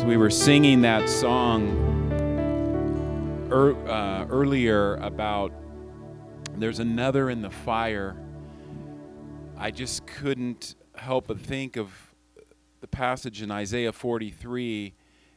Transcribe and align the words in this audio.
As 0.00 0.06
we 0.06 0.16
were 0.16 0.30
singing 0.30 0.80
that 0.80 1.10
song 1.10 1.76
er, 3.52 3.76
uh, 3.86 4.24
earlier 4.30 4.96
about 4.96 5.52
there's 6.56 6.78
another 6.78 7.28
in 7.28 7.42
the 7.42 7.50
fire, 7.50 8.16
I 9.58 9.70
just 9.70 10.06
couldn't 10.06 10.74
help 10.94 11.26
but 11.26 11.38
think 11.38 11.76
of 11.76 11.92
the 12.80 12.86
passage 12.86 13.42
in 13.42 13.50
Isaiah 13.50 13.92
43, 13.92 14.94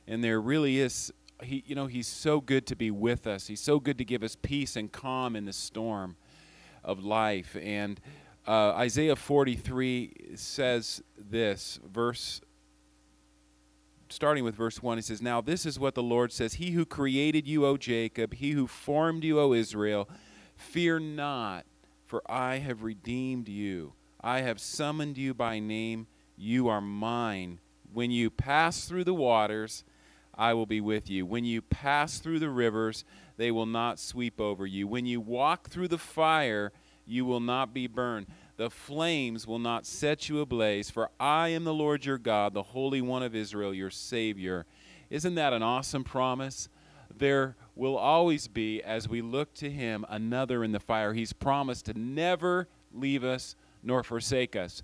and 0.08 0.24
there 0.24 0.40
really 0.40 0.80
is. 0.80 1.12
He, 1.42 1.66
you 1.68 1.76
know, 1.76 1.88
he's 1.88 2.08
so 2.08 2.40
good 2.40 2.66
to 2.68 2.78
be 2.78 2.90
with 2.90 3.28
us. 3.28 3.48
He's 3.48 3.60
so 3.60 3.82
good 3.82 3.98
to 3.98 4.06
give 4.06 4.24
us 4.24 4.38
peace 4.42 4.78
and 4.78 4.90
calm 4.90 5.36
in 5.36 5.44
the 5.44 5.52
storm 5.52 6.16
of 6.86 7.04
life. 7.04 7.58
And 7.62 8.00
uh, 8.48 8.72
Isaiah 8.76 9.18
43 9.18 10.36
says 10.36 11.04
this, 11.18 11.82
verse 11.86 12.40
starting 14.14 14.44
with 14.44 14.56
verse 14.56 14.82
1, 14.82 14.98
he 14.98 15.02
says, 15.02 15.22
Now 15.22 15.42
this 15.42 15.66
is 15.66 15.80
what 15.80 15.96
the 15.96 16.04
Lord 16.04 16.32
says 16.32 16.56
He 16.56 16.72
who 16.72 16.86
created 16.86 17.48
you, 17.48 17.66
O 17.66 17.78
Jacob, 17.78 18.36
he 18.36 18.52
who 18.52 18.68
formed 18.68 19.24
you, 19.24 19.40
O 19.40 19.54
Israel, 19.54 20.08
fear 20.56 21.00
not, 21.00 21.66
for 22.06 22.22
I 22.30 22.60
have 22.60 22.84
redeemed 22.84 23.50
you. 23.50 23.94
I 24.22 24.42
have 24.42 24.60
summoned 24.60 25.18
you 25.18 25.34
by 25.34 25.60
name. 25.60 26.08
You 26.38 26.68
are 26.70 26.82
mine. 26.82 27.60
When 27.92 28.12
you 28.12 28.30
pass 28.30 28.86
through 28.86 29.04
the 29.04 29.14
waters, 29.14 29.84
I 30.36 30.54
will 30.54 30.66
be 30.66 30.82
with 30.82 31.10
you. 31.10 31.26
When 31.26 31.44
you 31.44 31.62
pass 31.62 32.20
through 32.20 32.40
the 32.40 32.50
rivers, 32.50 33.04
they 33.38 33.52
will 33.52 33.66
not 33.66 34.00
sweep 34.00 34.40
over 34.40 34.66
you. 34.66 34.88
When 34.88 35.06
you 35.06 35.20
walk 35.20 35.70
through 35.70 35.90
the 35.90 35.98
fire, 35.98 36.72
you 37.06 37.26
will 37.26 37.40
not 37.40 37.74
be 37.74 37.88
burned 37.88 38.28
the 38.58 38.70
flames 38.70 39.48
will 39.48 39.60
not 39.60 39.86
set 39.86 40.30
you 40.30 40.40
ablaze, 40.40 40.90
for 40.90 41.10
I 41.20 41.50
am 41.50 41.64
the 41.64 41.74
Lord 41.74 42.06
your 42.06 42.18
God, 42.18 42.54
the 42.54 42.64
Holy 42.64 43.02
One 43.02 43.24
of 43.24 43.36
Israel, 43.36 43.74
your 43.74 43.90
Savior. 43.90 44.66
Isn't 45.10 45.36
that 45.36 45.54
an 45.54 45.64
awesome 45.64 46.04
promise? 46.04 46.70
There 47.16 47.56
will 47.76 47.98
always 47.98 48.48
be, 48.48 48.82
as 48.84 49.10
we 49.10 49.22
look 49.22 49.54
to 49.56 49.70
Him, 49.70 50.06
another 50.10 50.64
in 50.64 50.72
the 50.72 50.80
fire. 50.80 51.14
He's 51.14 51.34
promised 51.34 51.86
to 51.86 52.00
never 52.00 52.68
leave 52.94 53.24
us 53.24 53.56
nor 53.82 54.04
forsake 54.04 54.56
us. 54.56 54.84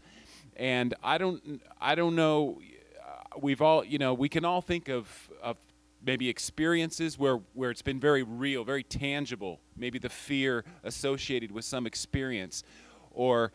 And 0.56 0.94
I 1.04 1.18
don't, 1.18 1.62
I 1.80 1.96
don't 1.96 2.16
know. 2.16 2.60
Uh, 3.00 3.40
we've 3.40 3.62
all, 3.62 3.84
you 3.86 3.98
know, 3.98 4.14
we 4.14 4.30
can 4.30 4.46
all 4.46 4.62
think 4.62 4.90
of, 4.90 5.08
of 5.42 5.58
maybe 6.06 6.28
experiences 6.28 7.18
where, 7.18 7.40
where 7.54 7.72
it's 7.72 7.82
been 7.82 8.00
very 8.00 8.24
real, 8.24 8.64
very 8.64 8.84
tangible. 8.84 9.60
Maybe 9.78 10.00
the 10.00 10.10
fear 10.10 10.66
associated 10.84 11.52
with 11.52 11.66
some 11.66 11.86
experience 11.86 12.64
or 13.20 13.52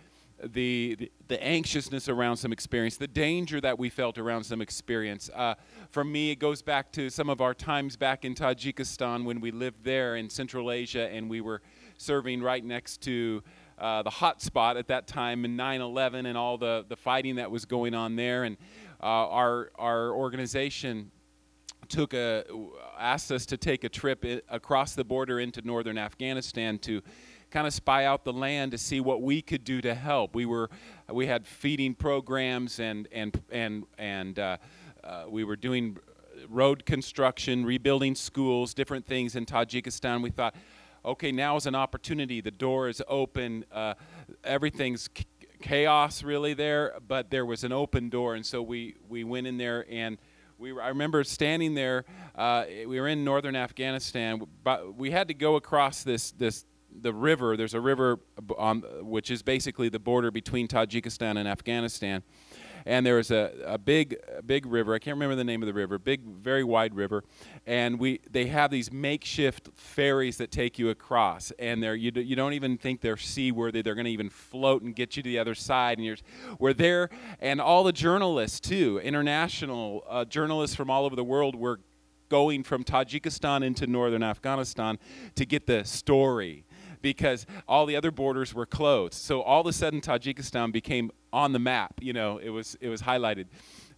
the, 0.52 1.10
the, 1.28 1.42
anxiousness 1.42 2.06
around 2.10 2.36
some 2.36 2.52
experience, 2.52 2.98
the 2.98 3.08
danger 3.08 3.62
that 3.62 3.78
we 3.78 3.88
felt 3.88 4.18
around 4.18 4.44
some 4.44 4.60
experience. 4.60 5.30
Uh, 5.34 5.54
for 5.90 6.04
me, 6.04 6.30
it 6.30 6.38
goes 6.38 6.60
back 6.60 6.92
to 6.92 7.08
some 7.08 7.30
of 7.30 7.40
our 7.40 7.54
times 7.54 7.96
back 7.96 8.26
in 8.26 8.34
Tajikistan 8.34 9.24
when 9.24 9.40
we 9.40 9.50
lived 9.50 9.82
there 9.82 10.16
in 10.16 10.28
Central 10.28 10.70
Asia 10.70 11.08
and 11.08 11.30
we 11.30 11.40
were 11.40 11.62
serving 11.96 12.42
right 12.42 12.62
next 12.62 13.00
to 13.02 13.42
uh, 13.78 14.02
the 14.02 14.10
hot 14.10 14.42
spot 14.42 14.76
at 14.76 14.86
that 14.88 15.06
time 15.06 15.46
in 15.46 15.56
9/11 15.56 16.26
and 16.26 16.36
all 16.36 16.58
the, 16.58 16.84
the 16.88 16.96
fighting 16.96 17.36
that 17.36 17.50
was 17.50 17.64
going 17.64 17.94
on 17.94 18.14
there. 18.14 18.44
And 18.44 18.58
uh, 19.02 19.06
our 19.06 19.70
our 19.76 20.10
organization 20.10 21.10
took 21.88 22.12
a 22.12 22.44
asked 22.98 23.32
us 23.32 23.46
to 23.46 23.56
take 23.56 23.84
a 23.84 23.88
trip 23.88 24.24
across 24.48 24.94
the 24.94 25.04
border 25.04 25.40
into 25.40 25.62
northern 25.62 25.98
Afghanistan 25.98 26.78
to 26.78 27.02
kind 27.54 27.68
of 27.68 27.72
spy 27.72 28.04
out 28.04 28.24
the 28.24 28.32
land 28.32 28.72
to 28.72 28.78
see 28.78 28.98
what 28.98 29.22
we 29.22 29.40
could 29.40 29.62
do 29.62 29.80
to 29.80 29.94
help. 29.94 30.34
We 30.34 30.44
were 30.44 30.68
we 31.08 31.28
had 31.28 31.46
feeding 31.46 31.94
programs 31.94 32.80
and 32.80 33.06
and 33.12 33.40
and 33.48 33.84
and 33.96 34.36
uh, 34.40 34.56
uh, 35.04 35.26
we 35.28 35.44
were 35.44 35.54
doing 35.54 35.96
road 36.48 36.84
construction, 36.84 37.64
rebuilding 37.64 38.16
schools, 38.16 38.74
different 38.74 39.06
things 39.06 39.36
in 39.36 39.46
Tajikistan. 39.46 40.20
We 40.20 40.30
thought, 40.30 40.56
okay, 41.04 41.30
now 41.30 41.54
is 41.54 41.66
an 41.66 41.76
opportunity. 41.76 42.40
The 42.40 42.50
door 42.50 42.88
is 42.88 43.00
open. 43.06 43.64
Uh, 43.70 43.94
everything's 44.42 45.08
chaos 45.62 46.24
really 46.24 46.54
there, 46.54 46.94
but 47.06 47.30
there 47.30 47.46
was 47.46 47.62
an 47.62 47.70
open 47.70 48.08
door, 48.08 48.34
and 48.34 48.44
so 48.44 48.62
we 48.62 48.96
we 49.08 49.22
went 49.22 49.46
in 49.46 49.58
there 49.58 49.86
and. 49.88 50.18
We 50.56 50.72
were, 50.72 50.82
I 50.82 50.88
remember 50.88 51.24
standing 51.24 51.74
there. 51.74 52.04
Uh, 52.32 52.64
we 52.86 53.00
were 53.00 53.08
in 53.08 53.24
northern 53.24 53.56
Afghanistan, 53.56 54.40
but 54.62 54.94
we 54.94 55.10
had 55.10 55.26
to 55.26 55.34
go 55.34 55.56
across 55.56 56.04
this 56.04 56.30
this 56.30 56.64
the 57.00 57.12
river, 57.12 57.56
there's 57.56 57.74
a 57.74 57.80
river 57.80 58.18
on, 58.56 58.82
which 59.00 59.30
is 59.30 59.42
basically 59.42 59.88
the 59.88 59.98
border 59.98 60.30
between 60.30 60.68
Tajikistan 60.68 61.36
and 61.36 61.48
Afghanistan. 61.48 62.22
And 62.86 63.06
there 63.06 63.16
was 63.16 63.30
a, 63.30 63.50
a 63.64 63.78
big, 63.78 64.16
big 64.44 64.66
river. 64.66 64.94
I 64.94 64.98
can't 64.98 65.14
remember 65.14 65.36
the 65.36 65.44
name 65.44 65.62
of 65.62 65.66
the 65.66 65.72
river. 65.72 65.98
Big, 65.98 66.20
very 66.22 66.62
wide 66.62 66.94
river. 66.94 67.24
And 67.66 67.98
we, 67.98 68.20
they 68.30 68.46
have 68.46 68.70
these 68.70 68.92
makeshift 68.92 69.70
ferries 69.74 70.36
that 70.36 70.50
take 70.50 70.78
you 70.78 70.90
across. 70.90 71.50
And 71.58 71.82
they're, 71.82 71.94
you, 71.94 72.10
do, 72.10 72.20
you 72.20 72.36
don't 72.36 72.52
even 72.52 72.76
think 72.76 73.00
they're 73.00 73.16
seaworthy. 73.16 73.80
They're 73.80 73.94
going 73.94 74.04
to 74.04 74.10
even 74.10 74.28
float 74.28 74.82
and 74.82 74.94
get 74.94 75.16
you 75.16 75.22
to 75.22 75.28
the 75.28 75.38
other 75.38 75.54
side. 75.54 75.96
And 75.96 76.04
you're, 76.04 76.16
we're 76.58 76.74
there. 76.74 77.08
And 77.40 77.58
all 77.58 77.84
the 77.84 77.92
journalists, 77.92 78.60
too, 78.60 79.00
international 79.02 80.04
uh, 80.06 80.26
journalists 80.26 80.76
from 80.76 80.90
all 80.90 81.06
over 81.06 81.16
the 81.16 81.24
world, 81.24 81.56
were 81.56 81.80
going 82.28 82.64
from 82.64 82.84
Tajikistan 82.84 83.64
into 83.64 83.86
northern 83.86 84.22
Afghanistan 84.22 84.98
to 85.36 85.46
get 85.46 85.66
the 85.66 85.84
story 85.84 86.64
because 87.04 87.44
all 87.68 87.84
the 87.84 87.94
other 87.94 88.10
borders 88.10 88.54
were 88.54 88.64
closed. 88.66 89.14
So 89.14 89.42
all 89.42 89.60
of 89.60 89.66
a 89.66 89.72
sudden, 89.72 90.00
Tajikistan 90.00 90.72
became 90.72 91.12
on 91.32 91.52
the 91.52 91.58
map. 91.58 92.00
You 92.00 92.14
know, 92.14 92.38
it 92.38 92.48
was 92.48 92.76
it 92.80 92.88
was 92.88 93.02
highlighted. 93.02 93.46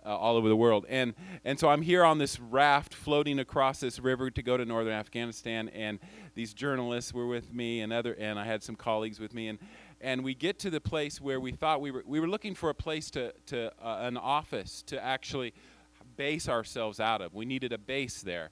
Uh, 0.05 0.17
all 0.17 0.37
over 0.37 0.49
the 0.49 0.55
world. 0.55 0.87
And 0.89 1.15
and 1.45 1.59
so 1.59 1.69
I'm 1.69 1.83
here 1.83 2.05
on 2.05 2.19
this 2.19 2.39
raft 2.39 2.95
floating 2.95 3.41
across 3.41 3.81
this 3.81 3.99
river 3.99 4.31
to 4.31 4.41
go 4.41 4.57
to 4.57 4.65
northern 4.65 4.93
Afghanistan 4.93 5.69
and 5.71 5.99
these 6.37 6.55
journalists 6.55 7.13
were 7.13 7.27
with 7.27 7.53
me 7.53 7.81
and 7.81 7.93
other 7.93 8.15
and 8.15 8.39
I 8.39 8.45
had 8.45 8.63
some 8.63 8.77
colleagues 8.77 9.19
with 9.19 9.35
me 9.35 9.49
and 9.49 9.59
and 10.01 10.23
we 10.23 10.33
get 10.33 10.61
to 10.61 10.71
the 10.71 10.81
place 10.81 11.21
where 11.21 11.41
we 11.41 11.51
thought 11.51 11.81
we 11.81 11.91
were 11.91 12.05
we 12.07 12.21
were 12.21 12.29
looking 12.29 12.55
for 12.55 12.71
a 12.71 12.75
place 12.75 13.11
to 13.13 13.33
to 13.47 13.73
uh, 13.85 13.99
an 14.03 14.17
office 14.17 14.85
to 14.87 15.05
actually 15.05 15.53
base 16.17 16.49
ourselves 16.49 17.01
out 17.01 17.21
of. 17.21 17.35
We 17.35 17.45
needed 17.45 17.73
a 17.73 17.79
base 17.79 18.23
there. 18.23 18.51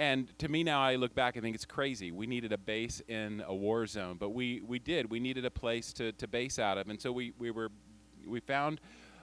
And 0.00 0.36
to 0.38 0.48
me 0.48 0.64
now, 0.64 0.80
I 0.80 0.94
look 0.94 1.14
back 1.14 1.36
and 1.36 1.44
think 1.44 1.54
it's 1.54 1.66
crazy. 1.66 2.10
We 2.10 2.26
needed 2.26 2.54
a 2.54 2.58
base 2.58 3.02
in 3.06 3.44
a 3.46 3.54
war 3.54 3.86
zone, 3.86 4.16
but 4.18 4.30
we, 4.30 4.62
we 4.62 4.78
did. 4.78 5.10
We 5.10 5.20
needed 5.20 5.44
a 5.44 5.50
place 5.50 5.92
to, 5.92 6.12
to 6.12 6.26
base 6.26 6.58
out 6.58 6.78
of. 6.78 6.88
And 6.88 6.98
so 6.98 7.12
we, 7.12 7.34
we 7.38 7.50
were 7.50 7.70
we 8.26 8.40
found 8.40 8.80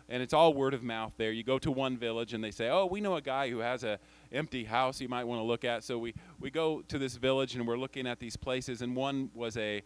and 0.10 0.24
it's 0.24 0.34
all 0.34 0.54
word 0.54 0.74
of 0.74 0.84
mouth 0.84 1.14
there. 1.18 1.32
You 1.32 1.44
go 1.44 1.60
to 1.60 1.72
one 1.72 1.98
village 1.98 2.34
and 2.34 2.44
they 2.44 2.52
say, 2.52 2.70
"Oh, 2.70 2.86
we 2.86 3.02
know 3.02 3.16
a 3.16 3.22
guy 3.22 3.50
who 3.50 3.60
has 3.60 3.84
a 3.84 4.00
empty 4.32 4.64
house 4.64 5.02
you 5.02 5.10
might 5.10 5.26
want 5.26 5.40
to 5.40 5.44
look 5.44 5.66
at." 5.66 5.84
So 5.84 5.98
we 5.98 6.14
we 6.40 6.50
go 6.50 6.82
to 6.84 6.98
this 6.98 7.16
village 7.16 7.56
and 7.56 7.68
we're 7.68 7.78
looking 7.78 8.08
at 8.08 8.20
these 8.20 8.38
places 8.38 8.82
and 8.82 8.96
one 8.96 9.30
was 9.34 9.58
a 9.58 9.84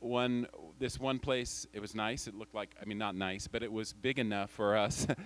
one 0.00 0.46
this 0.78 0.98
one 0.98 1.18
place 1.18 1.66
it 1.72 1.80
was 1.80 1.94
nice. 1.94 2.26
It 2.26 2.34
looked 2.34 2.54
like 2.54 2.74
i 2.80 2.84
mean 2.84 2.98
not 2.98 3.14
nice 3.14 3.46
but 3.46 3.62
it 3.62 3.72
was 3.72 3.92
big 3.92 4.18
enough 4.18 4.50
for 4.50 4.76
us. 4.76 5.06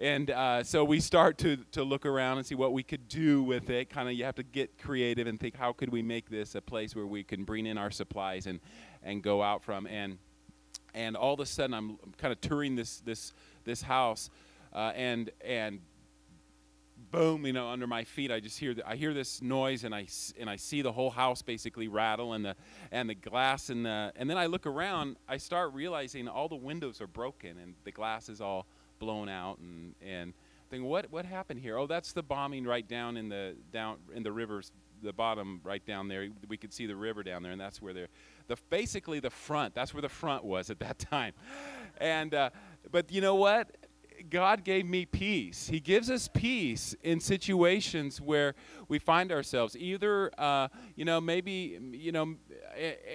And 0.00 0.30
uh, 0.30 0.62
so 0.62 0.84
we 0.84 1.00
start 1.00 1.38
to, 1.38 1.56
to 1.72 1.82
look 1.82 2.06
around 2.06 2.38
and 2.38 2.46
see 2.46 2.54
what 2.54 2.72
we 2.72 2.82
could 2.82 3.08
do 3.08 3.42
with 3.42 3.68
it. 3.70 3.90
Kind 3.90 4.08
of 4.08 4.14
you 4.14 4.24
have 4.24 4.36
to 4.36 4.42
get 4.42 4.78
creative 4.78 5.26
and 5.26 5.40
think 5.40 5.56
how 5.56 5.72
could 5.72 5.90
we 5.90 6.02
make 6.02 6.30
this 6.30 6.54
a 6.54 6.60
place 6.60 6.94
where 6.94 7.06
we 7.06 7.24
can 7.24 7.42
bring 7.44 7.66
in 7.66 7.78
our 7.78 7.90
supplies 7.90 8.46
and 8.46 8.60
and 9.02 9.22
go 9.22 9.42
out 9.42 9.64
from? 9.64 9.86
And 9.86 10.18
and 10.94 11.16
all 11.16 11.34
of 11.34 11.40
a 11.40 11.46
sudden 11.46 11.74
i'm, 11.74 11.98
kind 12.18 12.32
of 12.32 12.40
touring 12.40 12.74
this 12.74 13.00
this 13.00 13.32
this 13.64 13.82
house 13.82 14.30
uh, 14.74 14.92
and 14.94 15.30
and 15.44 15.80
boom, 17.10 17.46
you 17.46 17.52
know, 17.52 17.68
under 17.68 17.86
my 17.86 18.04
feet. 18.04 18.30
I 18.30 18.40
just 18.40 18.58
hear 18.58 18.74
the, 18.74 18.88
I 18.88 18.96
hear 18.96 19.14
this 19.14 19.42
noise, 19.42 19.84
and 19.84 19.94
I 19.94 20.06
and 20.38 20.48
I 20.48 20.56
see 20.56 20.82
the 20.82 20.92
whole 20.92 21.10
house 21.10 21.42
basically 21.42 21.88
rattle, 21.88 22.32
and 22.32 22.44
the 22.44 22.56
and 22.92 23.08
the 23.08 23.14
glass, 23.14 23.70
and 23.70 23.84
the 23.84 24.12
and 24.16 24.28
then 24.28 24.38
I 24.38 24.46
look 24.46 24.66
around. 24.66 25.16
I 25.28 25.36
start 25.36 25.72
realizing 25.72 26.28
all 26.28 26.48
the 26.48 26.56
windows 26.56 27.00
are 27.00 27.06
broken, 27.06 27.58
and 27.58 27.74
the 27.84 27.92
glass 27.92 28.28
is 28.28 28.40
all 28.40 28.66
blown 28.98 29.28
out, 29.28 29.58
and 29.58 29.94
and 30.02 30.32
think 30.70 30.84
what 30.84 31.10
what 31.10 31.24
happened 31.24 31.60
here? 31.60 31.78
Oh, 31.78 31.86
that's 31.86 32.12
the 32.12 32.22
bombing 32.22 32.64
right 32.64 32.86
down 32.86 33.16
in 33.16 33.28
the 33.28 33.56
down 33.72 33.98
in 34.14 34.22
the 34.22 34.32
rivers, 34.32 34.72
the 35.02 35.12
bottom 35.12 35.60
right 35.64 35.84
down 35.84 36.08
there. 36.08 36.28
We 36.48 36.56
could 36.56 36.72
see 36.72 36.86
the 36.86 36.96
river 36.96 37.22
down 37.22 37.42
there, 37.42 37.52
and 37.52 37.60
that's 37.60 37.80
where 37.80 37.92
they're 37.92 38.08
the 38.46 38.56
basically 38.70 39.20
the 39.20 39.30
front. 39.30 39.74
That's 39.74 39.94
where 39.94 40.02
the 40.02 40.08
front 40.08 40.44
was 40.44 40.70
at 40.70 40.78
that 40.80 40.98
time, 41.10 41.32
and. 42.00 42.34
Uh, 42.34 42.50
but 42.90 43.12
you 43.12 43.20
know 43.20 43.34
what? 43.34 43.70
God 44.30 44.64
gave 44.64 44.86
me 44.86 45.06
peace. 45.06 45.68
He 45.68 45.80
gives 45.80 46.10
us 46.10 46.28
peace 46.28 46.94
in 47.02 47.20
situations 47.20 48.20
where 48.20 48.54
we 48.88 48.98
find 48.98 49.32
ourselves. 49.32 49.76
Either, 49.76 50.30
uh, 50.38 50.68
you 50.96 51.04
know, 51.04 51.20
maybe, 51.20 51.78
you 51.92 52.12
know, 52.12 52.34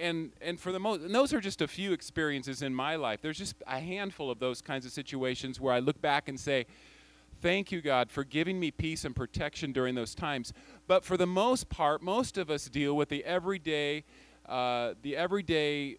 and 0.00 0.32
and 0.40 0.58
for 0.58 0.72
the 0.72 0.78
most, 0.78 1.02
and 1.02 1.14
those 1.14 1.32
are 1.32 1.40
just 1.40 1.62
a 1.62 1.68
few 1.68 1.92
experiences 1.92 2.62
in 2.62 2.74
my 2.74 2.96
life. 2.96 3.20
There's 3.22 3.38
just 3.38 3.56
a 3.66 3.80
handful 3.80 4.30
of 4.30 4.38
those 4.38 4.60
kinds 4.60 4.86
of 4.86 4.92
situations 4.92 5.60
where 5.60 5.72
I 5.72 5.78
look 5.78 6.00
back 6.00 6.28
and 6.28 6.38
say, 6.38 6.66
"Thank 7.40 7.72
you, 7.72 7.80
God, 7.80 8.10
for 8.10 8.24
giving 8.24 8.58
me 8.58 8.70
peace 8.70 9.04
and 9.04 9.14
protection 9.14 9.72
during 9.72 9.94
those 9.94 10.14
times." 10.14 10.52
But 10.86 11.04
for 11.04 11.16
the 11.16 11.26
most 11.26 11.68
part, 11.68 12.02
most 12.02 12.38
of 12.38 12.50
us 12.50 12.68
deal 12.68 12.96
with 12.96 13.08
the 13.08 13.24
everyday, 13.24 14.04
uh, 14.46 14.94
the 15.02 15.16
everyday 15.16 15.98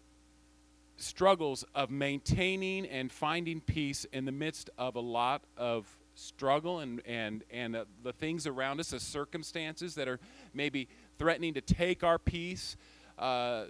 struggles 0.96 1.64
of 1.74 1.90
maintaining 1.90 2.86
and 2.86 3.10
finding 3.12 3.60
peace 3.60 4.06
in 4.12 4.24
the 4.24 4.32
midst 4.32 4.70
of 4.78 4.96
a 4.96 5.00
lot 5.00 5.42
of 5.56 5.86
struggle 6.14 6.80
and 6.80 7.02
and 7.06 7.44
and 7.50 7.76
uh, 7.76 7.84
the 8.02 8.12
things 8.12 8.46
around 8.46 8.80
us, 8.80 8.90
the 8.90 9.00
circumstances 9.00 9.94
that 9.94 10.08
are 10.08 10.18
maybe 10.54 10.88
threatening 11.18 11.54
to 11.54 11.60
take 11.60 12.02
our 12.02 12.18
peace. 12.18 12.76
Uh, 13.18 13.64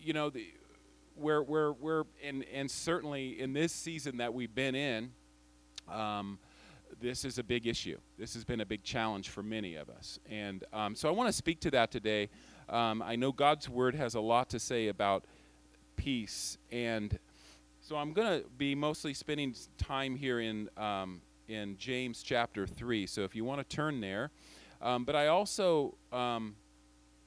you 0.00 0.12
know, 0.12 0.30
the, 0.30 0.46
we're 1.16 1.42
we're 1.42 1.72
we're 1.72 2.04
and 2.24 2.44
and 2.52 2.70
certainly 2.70 3.40
in 3.40 3.52
this 3.52 3.72
season 3.72 4.18
that 4.18 4.32
we've 4.32 4.54
been 4.54 4.74
in. 4.74 5.10
Um, 5.92 6.38
this 7.00 7.24
is 7.24 7.38
a 7.38 7.42
big 7.42 7.66
issue. 7.66 7.98
This 8.18 8.34
has 8.34 8.44
been 8.44 8.60
a 8.60 8.66
big 8.66 8.82
challenge 8.82 9.28
for 9.28 9.42
many 9.42 9.76
of 9.76 9.88
us. 9.90 10.18
And 10.28 10.64
um, 10.72 10.94
so 10.94 11.08
I 11.08 11.12
want 11.12 11.28
to 11.28 11.32
speak 11.32 11.60
to 11.60 11.70
that 11.72 11.90
today. 11.90 12.28
Um, 12.68 13.02
I 13.02 13.14
know 13.14 13.30
God's 13.30 13.68
word 13.68 13.94
has 13.94 14.14
a 14.14 14.20
lot 14.20 14.50
to 14.50 14.58
say 14.58 14.88
about 14.88 15.24
peace. 15.98 16.56
And 16.72 17.18
so 17.82 17.96
I'm 17.96 18.14
going 18.14 18.40
to 18.40 18.48
be 18.56 18.74
mostly 18.74 19.12
spending 19.12 19.54
time 19.76 20.16
here 20.16 20.40
in, 20.40 20.70
um, 20.78 21.20
in 21.46 21.76
James 21.76 22.22
chapter 22.22 22.66
3. 22.66 23.06
So 23.06 23.24
if 23.24 23.34
you 23.34 23.44
want 23.44 23.68
to 23.68 23.76
turn 23.76 24.00
there. 24.00 24.30
Um, 24.80 25.04
but 25.04 25.14
I 25.14 25.26
also 25.26 25.94
um, 26.12 26.54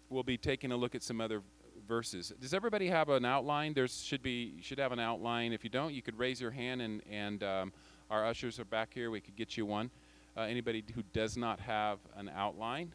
will 0.09 0.23
be 0.23 0.37
taking 0.37 0.71
a 0.71 0.77
look 0.77 0.95
at 0.95 1.03
some 1.03 1.21
other 1.21 1.43
verses. 1.87 2.31
Does 2.39 2.53
everybody 2.53 2.87
have 2.87 3.09
an 3.09 3.25
outline? 3.25 3.73
There 3.73 3.87
should 3.87 4.23
be 4.23 4.53
should 4.61 4.79
have 4.79 4.91
an 4.93 4.99
outline. 4.99 5.51
If 5.51 5.63
you 5.63 5.69
don't, 5.69 5.93
you 5.93 6.01
could 6.01 6.17
raise 6.17 6.39
your 6.39 6.51
hand 6.51 6.81
and 6.81 7.01
and 7.09 7.43
um, 7.43 7.73
our 8.09 8.25
ushers 8.25 8.59
are 8.59 8.65
back 8.65 8.93
here. 8.93 9.11
We 9.11 9.19
could 9.19 9.35
get 9.35 9.57
you 9.57 9.65
one. 9.65 9.91
Uh, 10.37 10.41
anybody 10.41 10.83
who 10.95 11.03
does 11.11 11.35
not 11.35 11.59
have 11.59 11.99
an 12.15 12.31
outline. 12.33 12.93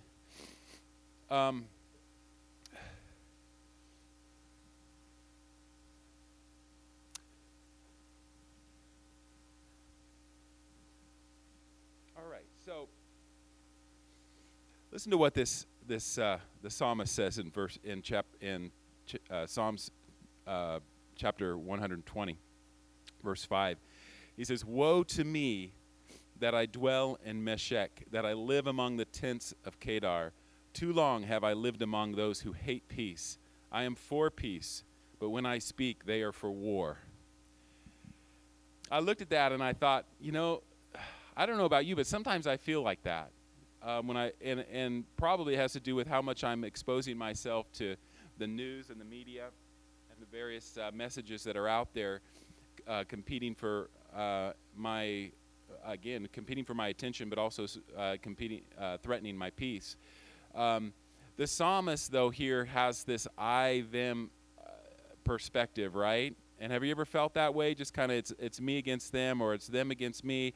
Um, 1.31 1.67
all 12.16 12.31
right. 12.31 12.46
So 12.64 12.88
listen 14.96 15.10
to 15.10 15.19
what 15.19 15.34
this 15.34 15.66
this 15.87 16.16
uh, 16.16 16.38
the 16.62 16.70
psalmist 16.70 17.14
says 17.14 17.37
in 17.37 17.50
verse 17.50 17.78
in 17.84 18.00
chap 18.00 18.25
in 18.40 18.70
ch- 19.06 19.16
uh, 19.31 19.46
Psalms 19.46 19.90
uh, 20.46 20.81
chapter 21.14 21.58
120, 21.58 22.38
verse 23.22 23.44
five. 23.44 23.76
He 24.38 24.44
says, 24.46 24.64
Woe 24.64 25.02
to 25.02 25.22
me 25.22 25.75
that 26.40 26.54
I 26.54 26.64
dwell 26.64 27.19
in 27.22 27.44
Meshech, 27.44 28.04
that 28.10 28.25
I 28.25 28.32
live 28.32 28.66
among 28.66 28.96
the 28.96 29.04
tents 29.04 29.52
of 29.66 29.78
Kedar. 29.81 30.32
Too 30.72 30.94
long 30.94 31.25
have 31.25 31.44
I 31.44 31.52
lived 31.52 31.82
among 31.82 32.12
those 32.12 32.40
who 32.40 32.52
hate 32.52 32.88
peace. 32.88 33.37
I 33.70 33.82
am 33.82 33.96
for 33.96 34.31
peace, 34.31 34.82
but 35.20 35.28
when 35.28 35.44
I 35.44 35.58
speak, 35.58 36.06
they 36.06 36.22
are 36.22 36.32
for 36.32 36.50
war. 36.50 37.00
I 38.90 39.00
looked 39.00 39.20
at 39.20 39.28
that 39.28 39.52
and 39.52 39.62
I 39.62 39.75
thought, 39.75 40.06
you 40.19 40.32
know, 40.32 40.62
I 41.37 41.44
don't 41.44 41.58
know 41.58 41.66
about 41.66 41.84
you, 41.84 41.94
but 41.96 42.06
sometimes 42.06 42.46
I 42.46 42.56
feel 42.56 42.81
like 42.81 43.02
that. 43.02 43.31
Um, 43.82 44.08
when 44.08 44.17
I 44.17 44.32
and, 44.43 44.64
and 44.73 45.05
probably 45.17 45.56
has 45.56 45.73
to 45.75 45.81
do 45.81 45.94
with 45.94 46.08
how 46.08 46.23
much 46.23 46.43
I'm 46.44 46.64
exposing 46.64 47.17
myself 47.17 47.70
to 47.75 47.96
the 48.38 48.46
news 48.46 48.90
and 48.90 49.00
the 49.00 49.05
media 49.05 49.49
and 50.11 50.20
the 50.20 50.37
various 50.37 50.76
uh, 50.78 50.90
messages 50.93 51.44
that 51.44 51.56
are 51.56 51.69
out 51.69 51.94
there 51.94 52.20
uh, 52.88 53.05
competing 53.08 53.55
for 53.55 53.90
uh, 54.14 54.52
my 54.75 55.31
again 55.84 56.28
competing 56.32 56.64
for 56.64 56.75
my 56.75 56.88
attention, 56.88 57.28
but 57.28 57.38
also 57.38 57.67
uh, 57.96 58.17
competing 58.23 58.62
uh, 58.78 58.96
threatening 58.99 59.37
my 59.37 59.50
peace. 59.50 59.96
Um, 60.55 60.93
the 61.37 61.46
psalmist, 61.46 62.11
though, 62.12 62.31
here 62.31 62.64
has 62.64 63.05
this 63.05 63.28
I 63.37 63.84
them 63.93 64.31
uh, 64.58 64.70
perspective, 65.25 65.94
right? 65.94 66.34
And 66.58 66.73
have 66.73 66.82
you 66.82 66.90
ever 66.90 67.05
felt 67.05 67.34
that 67.34 67.55
way? 67.55 67.75
Just 67.75 67.93
kind 67.93 68.11
of 68.11 68.19
it's 68.19 68.32
it's 68.38 68.61
me 68.61 68.78
against 68.78 69.12
them, 69.12 69.43
or 69.43 69.55
it's 69.55 69.67
them 69.67 69.90
against 69.90 70.25
me. 70.25 70.55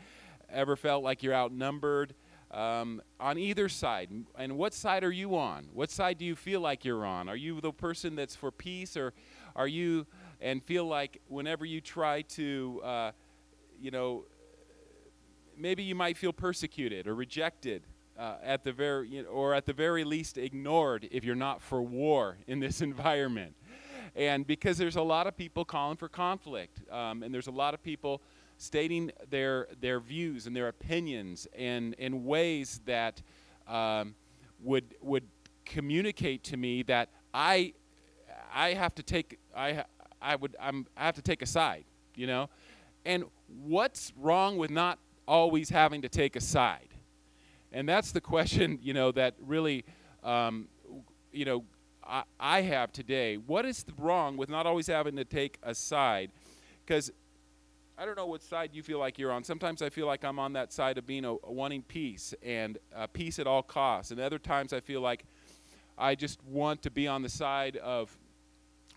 Ever 0.50 0.74
felt 0.74 1.04
like 1.04 1.22
you're 1.22 1.34
outnumbered? 1.34 2.14
Um, 2.52 3.00
on 3.20 3.38
either 3.38 3.68
side. 3.68 4.10
And 4.36 4.58
what 4.58 4.74
side 4.74 5.04
are 5.04 5.12
you 5.12 5.36
on? 5.36 5.68
What 5.72 5.88
side 5.88 6.18
do 6.18 6.24
you 6.24 6.34
feel 6.34 6.60
like 6.60 6.84
you're 6.84 7.06
on? 7.06 7.28
Are 7.28 7.36
you 7.36 7.60
the 7.60 7.70
person 7.70 8.16
that's 8.16 8.34
for 8.34 8.50
peace, 8.50 8.96
or 8.96 9.12
are 9.54 9.68
you 9.68 10.04
and 10.40 10.60
feel 10.64 10.84
like 10.84 11.20
whenever 11.28 11.64
you 11.64 11.80
try 11.80 12.22
to 12.22 12.80
uh, 12.82 13.12
you 13.80 13.90
know, 13.90 14.24
maybe 15.56 15.82
you 15.82 15.94
might 15.94 16.16
feel 16.16 16.32
persecuted 16.32 17.06
or 17.06 17.14
rejected 17.14 17.86
uh, 18.18 18.36
at 18.42 18.62
the 18.62 18.72
very, 18.72 19.08
you 19.08 19.22
know, 19.22 19.28
or 19.28 19.54
at 19.54 19.64
the 19.64 19.72
very 19.72 20.04
least 20.04 20.36
ignored 20.36 21.08
if 21.10 21.24
you're 21.24 21.34
not 21.34 21.62
for 21.62 21.82
war 21.82 22.36
in 22.46 22.60
this 22.60 22.80
environment. 22.82 23.54
And 24.14 24.46
because 24.46 24.76
there's 24.76 24.96
a 24.96 25.02
lot 25.02 25.26
of 25.26 25.36
people 25.36 25.64
calling 25.64 25.96
for 25.96 26.08
conflict, 26.08 26.80
um, 26.90 27.22
and 27.22 27.32
there's 27.32 27.46
a 27.46 27.52
lot 27.52 27.74
of 27.74 27.82
people 27.82 28.20
stating 28.60 29.10
their 29.30 29.68
their 29.80 30.00
views 30.00 30.46
and 30.46 30.54
their 30.54 30.68
opinions 30.68 31.46
in 31.56 31.94
in 31.94 32.24
ways 32.24 32.80
that 32.84 33.22
um, 33.66 34.14
would 34.60 34.94
would 35.00 35.26
communicate 35.64 36.44
to 36.44 36.56
me 36.58 36.82
that 36.82 37.08
I 37.32 37.72
I 38.54 38.74
have 38.74 38.94
to 38.96 39.02
take 39.02 39.38
I 39.56 39.84
I 40.20 40.36
would 40.36 40.56
I'm 40.60 40.86
I 40.94 41.06
have 41.06 41.14
to 41.14 41.22
take 41.22 41.40
a 41.40 41.46
side, 41.46 41.84
you 42.14 42.26
know, 42.26 42.50
and 43.06 43.24
what's 43.62 44.12
wrong 44.16 44.58
with 44.58 44.70
not 44.70 44.98
always 45.26 45.70
having 45.70 46.02
to 46.02 46.08
take 46.08 46.36
a 46.36 46.40
side? 46.40 46.88
And 47.72 47.88
that's 47.88 48.12
the 48.12 48.20
question, 48.20 48.78
you 48.82 48.92
know, 48.92 49.10
that 49.12 49.36
really, 49.40 49.84
um, 50.22 50.68
you 51.32 51.46
know, 51.46 51.64
I, 52.04 52.24
I 52.38 52.60
have 52.62 52.92
today. 52.92 53.36
What 53.36 53.64
is 53.64 53.86
wrong 53.96 54.36
with 54.36 54.50
not 54.50 54.66
always 54.66 54.88
having 54.88 55.16
to 55.16 55.24
take 55.24 55.58
a 55.62 55.74
side? 55.74 56.30
Because 56.84 57.10
I 58.00 58.06
don't 58.06 58.16
know 58.16 58.24
what 58.24 58.42
side 58.42 58.70
you 58.72 58.82
feel 58.82 58.98
like 58.98 59.18
you're 59.18 59.30
on. 59.30 59.44
Sometimes 59.44 59.82
I 59.82 59.90
feel 59.90 60.06
like 60.06 60.24
I'm 60.24 60.38
on 60.38 60.54
that 60.54 60.72
side 60.72 60.96
of 60.96 61.04
being 61.04 61.26
a, 61.26 61.32
a 61.32 61.52
wanting 61.52 61.82
peace 61.82 62.32
and 62.42 62.78
uh, 62.96 63.06
peace 63.08 63.38
at 63.38 63.46
all 63.46 63.62
costs. 63.62 64.10
And 64.10 64.18
other 64.18 64.38
times 64.38 64.72
I 64.72 64.80
feel 64.80 65.02
like 65.02 65.26
I 65.98 66.14
just 66.14 66.42
want 66.44 66.80
to 66.84 66.90
be 66.90 67.06
on 67.06 67.20
the 67.20 67.28
side 67.28 67.76
of 67.76 68.16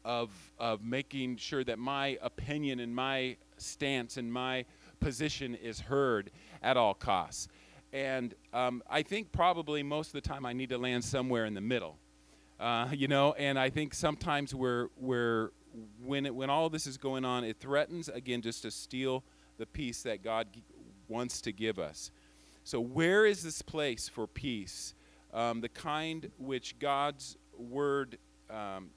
of 0.05 0.31
of 0.57 0.85
making 0.85 1.35
sure 1.35 1.65
that 1.65 1.79
my 1.79 2.17
opinion 2.21 2.79
and 2.79 2.95
my 2.95 3.35
stance 3.57 4.15
and 4.15 4.31
my 4.31 4.63
position 5.01 5.53
is 5.53 5.81
heard 5.81 6.31
at 6.61 6.77
all 6.77 6.93
costs. 6.93 7.49
And 7.91 8.33
um, 8.53 8.81
I 8.89 9.01
think 9.01 9.33
probably 9.33 9.83
most 9.83 10.07
of 10.07 10.13
the 10.13 10.21
time 10.21 10.45
I 10.45 10.53
need 10.53 10.69
to 10.69 10.77
land 10.77 11.03
somewhere 11.03 11.43
in 11.43 11.55
the 11.55 11.61
middle. 11.61 11.97
Uh, 12.57 12.87
you 12.93 13.09
know, 13.09 13.33
and 13.33 13.59
I 13.59 13.69
think 13.69 13.93
sometimes 13.93 14.55
we're, 14.55 14.87
we're 14.95 15.49
when, 16.03 16.25
it, 16.25 16.35
when 16.35 16.49
all 16.49 16.69
this 16.69 16.87
is 16.87 16.97
going 16.97 17.25
on, 17.25 17.43
it 17.43 17.57
threatens, 17.59 18.09
again, 18.09 18.41
just 18.41 18.61
to 18.63 18.71
steal 18.71 19.23
the 19.57 19.65
peace 19.65 20.03
that 20.03 20.23
God 20.23 20.47
wants 21.07 21.41
to 21.41 21.51
give 21.51 21.79
us. 21.79 22.11
So, 22.63 22.79
where 22.79 23.25
is 23.25 23.43
this 23.43 23.61
place 23.61 24.07
for 24.07 24.27
peace? 24.27 24.95
Um, 25.33 25.61
the 25.61 25.69
kind 25.69 26.31
which 26.37 26.79
God's 26.79 27.37
word 27.57 28.17
um, 28.49 28.91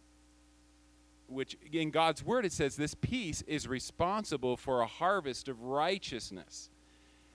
which 1.29 1.57
in 1.73 1.91
God's 1.91 2.25
word 2.25 2.45
it 2.45 2.53
says 2.53 2.77
this 2.77 2.95
peace 2.95 3.43
is 3.47 3.67
responsible 3.67 4.57
for 4.57 4.81
a 4.81 4.87
harvest 4.87 5.49
of 5.49 5.63
righteousness. 5.63 6.71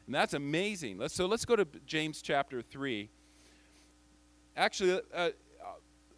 And 0.05 0.15
that's 0.15 0.33
amazing. 0.33 0.97
Let's, 0.97 1.13
so 1.13 1.25
let's 1.25 1.45
go 1.45 1.55
to 1.55 1.67
James 1.85 2.21
chapter 2.21 2.61
3. 2.61 3.09
Actually, 4.57 5.01
uh, 5.13 5.29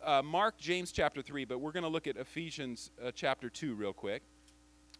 uh, 0.04 0.22
Mark, 0.22 0.58
James 0.58 0.92
chapter 0.92 1.22
3, 1.22 1.46
but 1.46 1.60
we're 1.60 1.72
going 1.72 1.84
to 1.84 1.90
look 1.90 2.08
at 2.08 2.18
Ephesians 2.18 2.92
uh, 3.04 3.12
chapter 3.14 3.50
2 3.50 3.74
real 3.76 3.94
quick. 3.94 4.24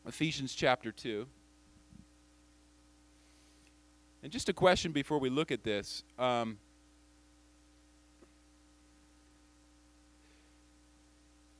Ephesians 0.06 0.54
chapter 0.54 0.92
2. 0.92 1.26
And 4.24 4.32
just 4.32 4.50
a 4.50 4.54
question 4.54 4.92
before 4.92 5.20
we 5.20 5.30
look 5.30 5.52
at 5.52 5.64
this. 5.64 6.04
Um, 6.18 6.58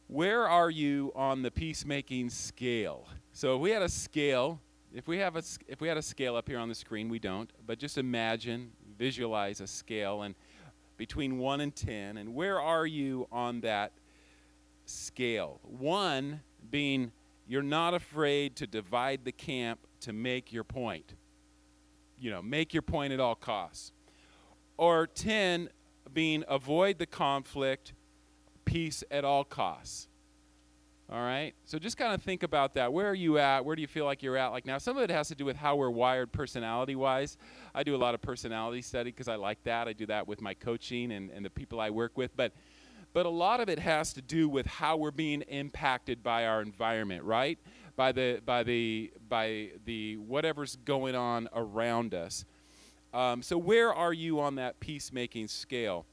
where 0.08 0.48
are 0.48 0.70
you 0.70 1.12
on 1.16 1.42
the 1.42 1.52
peacemaking 1.52 2.30
scale? 2.30 3.08
So 3.34 3.56
if 3.56 3.62
we 3.62 3.72
had 3.72 3.82
a 3.82 3.90
scale, 3.90 4.62
if 4.94 5.08
we 5.08 5.18
have 5.18 5.36
a 5.36 5.44
if 5.68 5.82
we 5.82 5.88
had 5.88 5.98
a 5.98 6.02
scale 6.02 6.36
up 6.36 6.48
here 6.48 6.60
on 6.60 6.70
the 6.70 6.76
screen, 6.76 7.10
we 7.10 7.20
don't, 7.20 7.52
but 7.66 7.80
just 7.80 7.98
imagine, 7.98 8.72
visualize 8.98 9.60
a 9.60 9.68
scale 9.68 10.22
and 10.22 10.36
between 10.98 11.38
1 11.38 11.62
and 11.62 11.76
10 11.76 12.18
and 12.18 12.34
where 12.34 12.60
are 12.60 12.86
you 12.86 13.28
on 13.32 13.62
that 13.62 13.94
scale? 14.86 15.60
1 15.64 16.42
being 16.70 17.12
you're 17.48 17.62
not 17.62 17.94
afraid 17.94 18.56
to 18.58 18.68
divide 18.68 19.26
the 19.26 19.32
camp 19.32 19.80
to 20.02 20.14
make 20.14 20.54
your 20.54 20.64
point. 20.64 21.16
You 22.18 22.32
know, 22.32 22.42
make 22.42 22.74
your 22.74 22.82
point 22.82 23.12
at 23.12 23.20
all 23.20 23.36
costs. 23.36 23.92
Or 24.78 25.08
10 25.08 25.70
being 26.14 26.44
avoid 26.48 27.00
the 27.00 27.06
conflict 27.06 27.94
peace 28.66 29.04
at 29.12 29.26
all 29.26 29.44
costs. 29.44 30.08
All 31.14 31.22
right? 31.22 31.54
So 31.66 31.78
just 31.78 31.96
kind 31.96 32.12
of 32.12 32.24
think 32.24 32.42
about 32.42 32.74
that. 32.74 32.92
Where 32.92 33.08
are 33.08 33.14
you 33.14 33.38
at? 33.38 33.64
Where 33.64 33.76
do 33.76 33.84
you 33.84 33.88
feel 33.88 34.06
like 34.06 34.24
you're 34.24 34.36
at? 34.36 34.48
Like 34.48 34.66
now, 34.66 34.80
some 34.80 34.98
of 34.98 35.04
it 35.04 35.12
has 35.12 35.28
to 35.28 35.36
do 35.36 35.46
with 35.46 35.56
how 35.56 35.76
we're 35.76 35.92
wired 35.92 36.32
personality 36.32 36.96
wise. 36.96 37.38
I 37.76 37.84
do 37.84 37.96
a 37.96 37.98
lot 37.98 38.16
of 38.16 38.22
personality 38.22 38.82
study 38.82 39.12
because 39.12 39.28
I 39.28 39.36
like 39.36 39.64
that. 39.66 39.88
I 39.88 39.94
do 39.94 40.08
that 40.08 40.28
with 40.28 40.42
my 40.42 40.56
coaching 40.56 41.12
and, 41.12 41.30
and 41.30 41.46
the 41.46 41.52
people 41.52 41.80
I 41.80 41.92
work 41.92 42.18
with. 42.18 42.36
But 42.36 42.54
but 43.14 43.28
a 43.28 43.30
lot 43.30 43.60
of 43.60 43.70
it 43.70 43.78
has 43.78 44.12
to 44.14 44.24
do 44.24 44.50
with 44.50 44.66
how 44.66 44.98
we're 44.98 45.12
being 45.12 45.42
impacted 45.44 46.24
by 46.24 46.48
our 46.48 46.64
environment, 46.64 47.24
right? 47.24 47.60
By 47.96 48.12
the 48.12 48.42
by 48.44 48.64
the 48.64 49.14
by 49.30 49.70
the 49.86 50.18
whatever's 50.18 50.78
going 50.78 51.14
on 51.14 51.48
around 51.54 52.16
us. 52.16 52.44
Um, 53.14 53.44
so, 53.44 53.56
where 53.60 53.94
are 53.94 54.14
you 54.14 54.40
on 54.40 54.56
that 54.56 54.80
peacemaking 54.80 55.48
scale? 55.48 56.08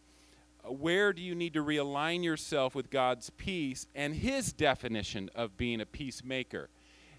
Where 0.65 1.13
do 1.13 1.23
you 1.23 1.35
need 1.35 1.55
to 1.55 1.65
realign 1.65 2.23
yourself 2.23 2.75
with 2.75 2.91
God's 2.91 3.31
peace 3.31 3.87
and 3.95 4.15
His 4.15 4.53
definition 4.53 5.31
of 5.35 5.57
being 5.57 5.81
a 5.81 5.87
peacemaker? 5.87 6.69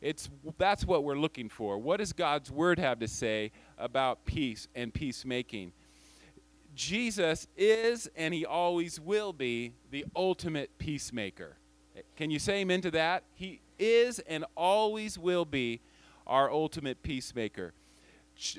It's 0.02 0.30
that's 0.58 0.86
what 0.86 1.04
we're 1.04 1.18
looking 1.18 1.50
for. 1.50 1.78
What 1.78 1.98
does 1.98 2.12
God's 2.12 2.50
word 2.50 2.80
have 2.80 3.00
to 3.00 3.08
say 3.08 3.52
about 3.78 4.26
peace 4.26 4.68
and 4.76 4.94
peacemaking? 4.94 5.74
Jesus 6.74 7.48
is 7.56 8.10
and 8.16 8.34
he 8.34 8.46
always 8.46 9.00
will 9.00 9.34
be 9.34 9.74
the 9.92 10.06
ultimate 10.16 10.78
peacemaker. 10.80 11.58
Can 12.16 12.32
you 12.32 12.40
say 12.40 12.62
amen 12.62 12.82
to 12.82 12.92
that? 12.92 13.24
He 13.36 13.62
is 13.78 14.20
and 14.20 14.46
always 14.56 15.20
will 15.20 15.46
be 15.46 15.82
our 16.26 16.50
ultimate 16.50 17.04
peacemaker. 17.04 17.74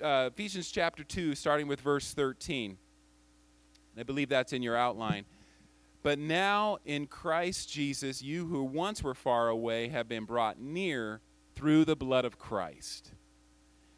Uh, 0.02 0.30
Ephesians 0.32 0.70
chapter 0.70 1.02
2, 1.02 1.34
starting 1.34 1.66
with 1.66 1.80
verse 1.80 2.12
13. 2.12 2.76
I 3.98 4.02
believe 4.02 4.28
that's 4.28 4.52
in 4.52 4.62
your 4.62 4.76
outline. 4.76 5.24
But 6.02 6.18
now 6.18 6.78
in 6.84 7.06
Christ 7.06 7.70
Jesus, 7.70 8.22
you 8.22 8.46
who 8.46 8.64
once 8.64 9.02
were 9.02 9.14
far 9.14 9.48
away 9.48 9.88
have 9.88 10.08
been 10.08 10.24
brought 10.24 10.60
near 10.60 11.20
through 11.54 11.84
the 11.84 11.96
blood 11.96 12.24
of 12.24 12.38
Christ. 12.38 13.12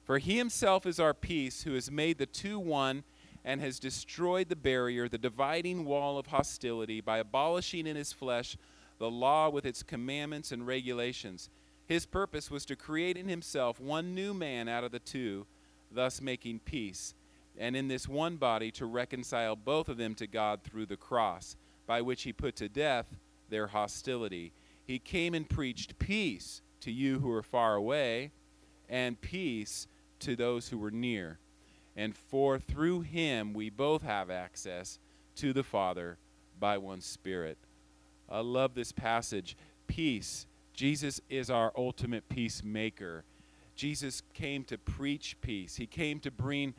For 0.04 0.18
he 0.18 0.36
himself 0.36 0.84
is 0.84 1.00
our 1.00 1.14
peace, 1.14 1.62
who 1.62 1.74
has 1.74 1.90
made 1.90 2.18
the 2.18 2.26
two 2.26 2.58
one 2.58 3.04
and 3.44 3.60
has 3.60 3.78
destroyed 3.78 4.48
the 4.48 4.56
barrier, 4.56 5.08
the 5.08 5.18
dividing 5.18 5.84
wall 5.84 6.18
of 6.18 6.26
hostility, 6.26 7.00
by 7.00 7.18
abolishing 7.18 7.86
in 7.86 7.96
his 7.96 8.12
flesh 8.12 8.56
the 8.98 9.10
law 9.10 9.48
with 9.48 9.64
its 9.64 9.82
commandments 9.82 10.52
and 10.52 10.66
regulations. 10.66 11.48
His 11.86 12.06
purpose 12.06 12.50
was 12.50 12.64
to 12.66 12.76
create 12.76 13.16
in 13.16 13.28
himself 13.28 13.80
one 13.80 14.14
new 14.14 14.32
man 14.32 14.68
out 14.68 14.84
of 14.84 14.92
the 14.92 14.98
two, 14.98 15.46
thus 15.90 16.20
making 16.20 16.60
peace, 16.60 17.14
and 17.58 17.76
in 17.76 17.88
this 17.88 18.08
one 18.08 18.36
body 18.36 18.70
to 18.72 18.86
reconcile 18.86 19.56
both 19.56 19.88
of 19.88 19.96
them 19.96 20.14
to 20.16 20.26
God 20.26 20.62
through 20.62 20.86
the 20.86 20.96
cross, 20.96 21.56
by 21.86 22.00
which 22.00 22.22
he 22.22 22.32
put 22.32 22.56
to 22.56 22.68
death 22.68 23.16
their 23.48 23.68
hostility. 23.68 24.52
He 24.84 24.98
came 24.98 25.34
and 25.34 25.48
preached 25.48 25.98
peace 25.98 26.62
to 26.80 26.90
you 26.90 27.20
who 27.20 27.30
are 27.30 27.42
far 27.42 27.74
away, 27.74 28.32
and 28.88 29.20
peace 29.20 29.86
to 30.20 30.36
those 30.36 30.68
who 30.68 30.78
were 30.78 30.90
near. 30.90 31.38
And 31.96 32.16
for 32.16 32.58
through 32.58 33.02
him 33.02 33.54
we 33.54 33.70
both 33.70 34.02
have 34.02 34.30
access 34.30 34.98
to 35.36 35.52
the 35.52 35.62
Father 35.62 36.18
by 36.58 36.78
one 36.78 37.00
Spirit. 37.00 37.58
I 38.28 38.40
love 38.40 38.74
this 38.74 38.92
passage. 38.92 39.56
Peace. 39.86 40.46
Jesus 40.72 41.20
is 41.28 41.50
our 41.50 41.72
ultimate 41.76 42.28
peacemaker. 42.28 43.24
Jesus 43.76 44.22
came 44.32 44.64
to 44.64 44.78
preach 44.78 45.36
peace. 45.40 45.76
He 45.76 45.86
came 45.86 46.20
to 46.20 46.30
bring 46.30 46.74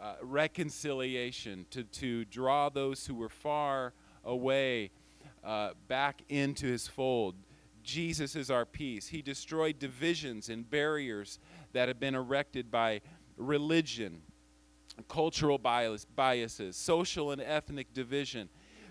uh, 0.00 0.14
reconciliation, 0.22 1.66
to, 1.70 1.84
to 1.84 2.24
draw 2.26 2.68
those 2.68 3.06
who 3.06 3.14
were 3.14 3.28
far 3.28 3.92
away 4.24 4.90
uh, 5.44 5.70
back 5.88 6.22
into 6.28 6.66
his 6.66 6.86
fold. 6.86 7.34
Jesus 7.82 8.36
is 8.36 8.50
our 8.50 8.66
peace. 8.66 9.08
He 9.08 9.22
destroyed 9.22 9.78
divisions 9.78 10.48
and 10.48 10.68
barriers 10.68 11.38
that 11.72 11.88
have 11.88 11.98
been 11.98 12.14
erected 12.14 12.70
by 12.70 13.00
religion, 13.36 14.20
cultural 15.08 15.58
bias, 15.58 16.04
biases, 16.04 16.76
social 16.76 17.30
and 17.30 17.40
ethnic 17.40 17.92
division. 17.94 18.48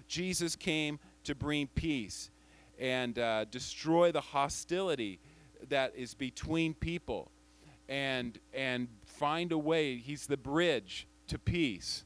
Jesus 0.07 0.55
came 0.55 0.99
to 1.25 1.35
bring 1.35 1.67
peace 1.67 2.31
and 2.79 3.19
uh, 3.19 3.45
destroy 3.45 4.11
the 4.11 4.21
hostility 4.21 5.19
that 5.69 5.93
is 5.95 6.13
between 6.13 6.73
people 6.73 7.31
and 7.89 8.39
and 8.53 8.87
find 9.17 9.51
a 9.51 9.57
way 9.57 9.97
he's 9.97 10.27
the 10.27 10.37
bridge 10.37 11.07
to 11.27 11.37
peace 11.37 12.05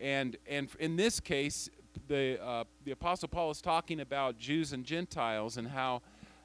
and 0.00 0.36
and 0.46 0.68
in 0.78 0.96
this 0.96 1.20
case 1.20 1.68
the 2.08 2.42
uh, 2.42 2.64
the 2.84 2.90
apostle 2.90 3.28
paul 3.28 3.50
is 3.50 3.60
talking 3.60 4.00
about 4.00 4.38
jews 4.38 4.72
and 4.72 4.84
gentiles 4.84 5.56
and 5.56 5.68
how 5.68 6.00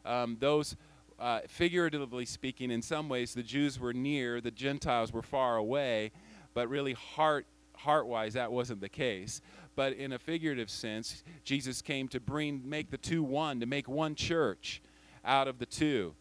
um, 0.07 0.37
those, 0.39 0.75
uh, 1.19 1.41
figuratively 1.47 2.25
speaking, 2.25 2.71
in 2.71 2.81
some 2.81 3.09
ways, 3.09 3.33
the 3.33 3.43
Jews 3.43 3.79
were 3.79 3.93
near, 3.93 4.39
the 4.39 4.51
Gentiles 4.51 5.11
were 5.11 5.21
far 5.21 5.57
away, 5.57 6.11
but 6.53 6.69
really, 6.69 6.93
heart 6.93 7.45
heart-wise, 7.75 8.33
that 8.33 8.51
wasn't 8.51 8.81
the 8.81 8.89
case. 8.89 9.39
But 9.75 9.93
in 9.93 10.13
a 10.13 10.17
figurative 10.17 10.67
sense, 10.67 11.23
Jesus 11.43 11.83
came 11.83 12.07
to 12.07 12.19
bring, 12.19 12.67
make 12.67 12.89
the 12.89 12.97
two 12.97 13.21
one, 13.21 13.59
to 13.59 13.67
make 13.67 13.87
one 13.87 14.15
church 14.15 14.81
out 15.23 15.47
of 15.47 15.59
the 15.59 15.67
two. 15.67 16.15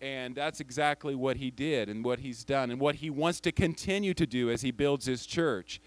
And 0.00 0.34
that's 0.34 0.60
exactly 0.60 1.14
what 1.14 1.38
he 1.38 1.50
did 1.50 1.88
and 1.88 2.04
what 2.04 2.20
he's 2.20 2.44
done 2.44 2.70
and 2.70 2.80
what 2.80 2.96
he 2.96 3.10
wants 3.10 3.40
to 3.40 3.52
continue 3.52 4.14
to 4.14 4.26
do 4.26 4.50
as 4.50 4.62
he 4.62 4.70
builds 4.70 5.06
his 5.06 5.26
church 5.26 5.80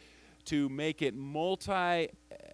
to 0.45 0.67
make 0.69 1.01
it 1.01 1.15
multi 1.15 2.09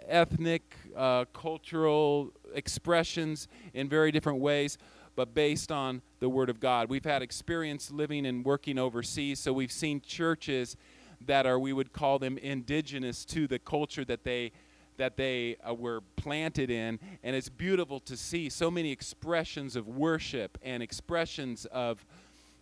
ethnic, 0.08 0.76
uh, 0.96 1.26
cultural 1.34 2.32
expressions 2.54 3.48
in 3.74 3.90
very 3.90 4.12
different 4.12 4.40
ways, 4.40 4.78
but 5.16 5.34
based 5.34 5.72
on 5.72 6.02
the 6.20 6.30
Word 6.30 6.50
of 6.50 6.60
God. 6.60 6.90
We've 6.90 7.04
had 7.04 7.22
experience 7.22 7.92
living 7.92 8.26
and 8.26 8.46
working 8.46 8.78
overseas, 8.78 9.40
so 9.40 9.52
we've 9.52 9.72
seen 9.72 10.02
churches 10.02 10.78
that 11.26 11.46
are, 11.46 11.60
we 11.60 11.74
would 11.74 11.94
call 11.94 12.20
them 12.20 12.38
indigenous 12.38 13.26
to 13.26 13.48
the 13.48 13.60
culture 13.60 14.06
that 14.06 14.24
they 14.24 14.52
that 14.98 15.16
they 15.16 15.56
uh, 15.68 15.74
were 15.74 16.02
planted 16.16 16.70
in 16.70 17.00
and 17.24 17.36
it's 17.36 17.50
beautiful 17.50 18.00
to 18.00 18.18
see 18.18 18.50
so 18.50 18.70
many 18.70 18.92
expressions 18.92 19.76
of 19.76 19.88
worship 19.88 20.58
and 20.62 20.84
expressions 20.84 21.66
of 21.68 22.06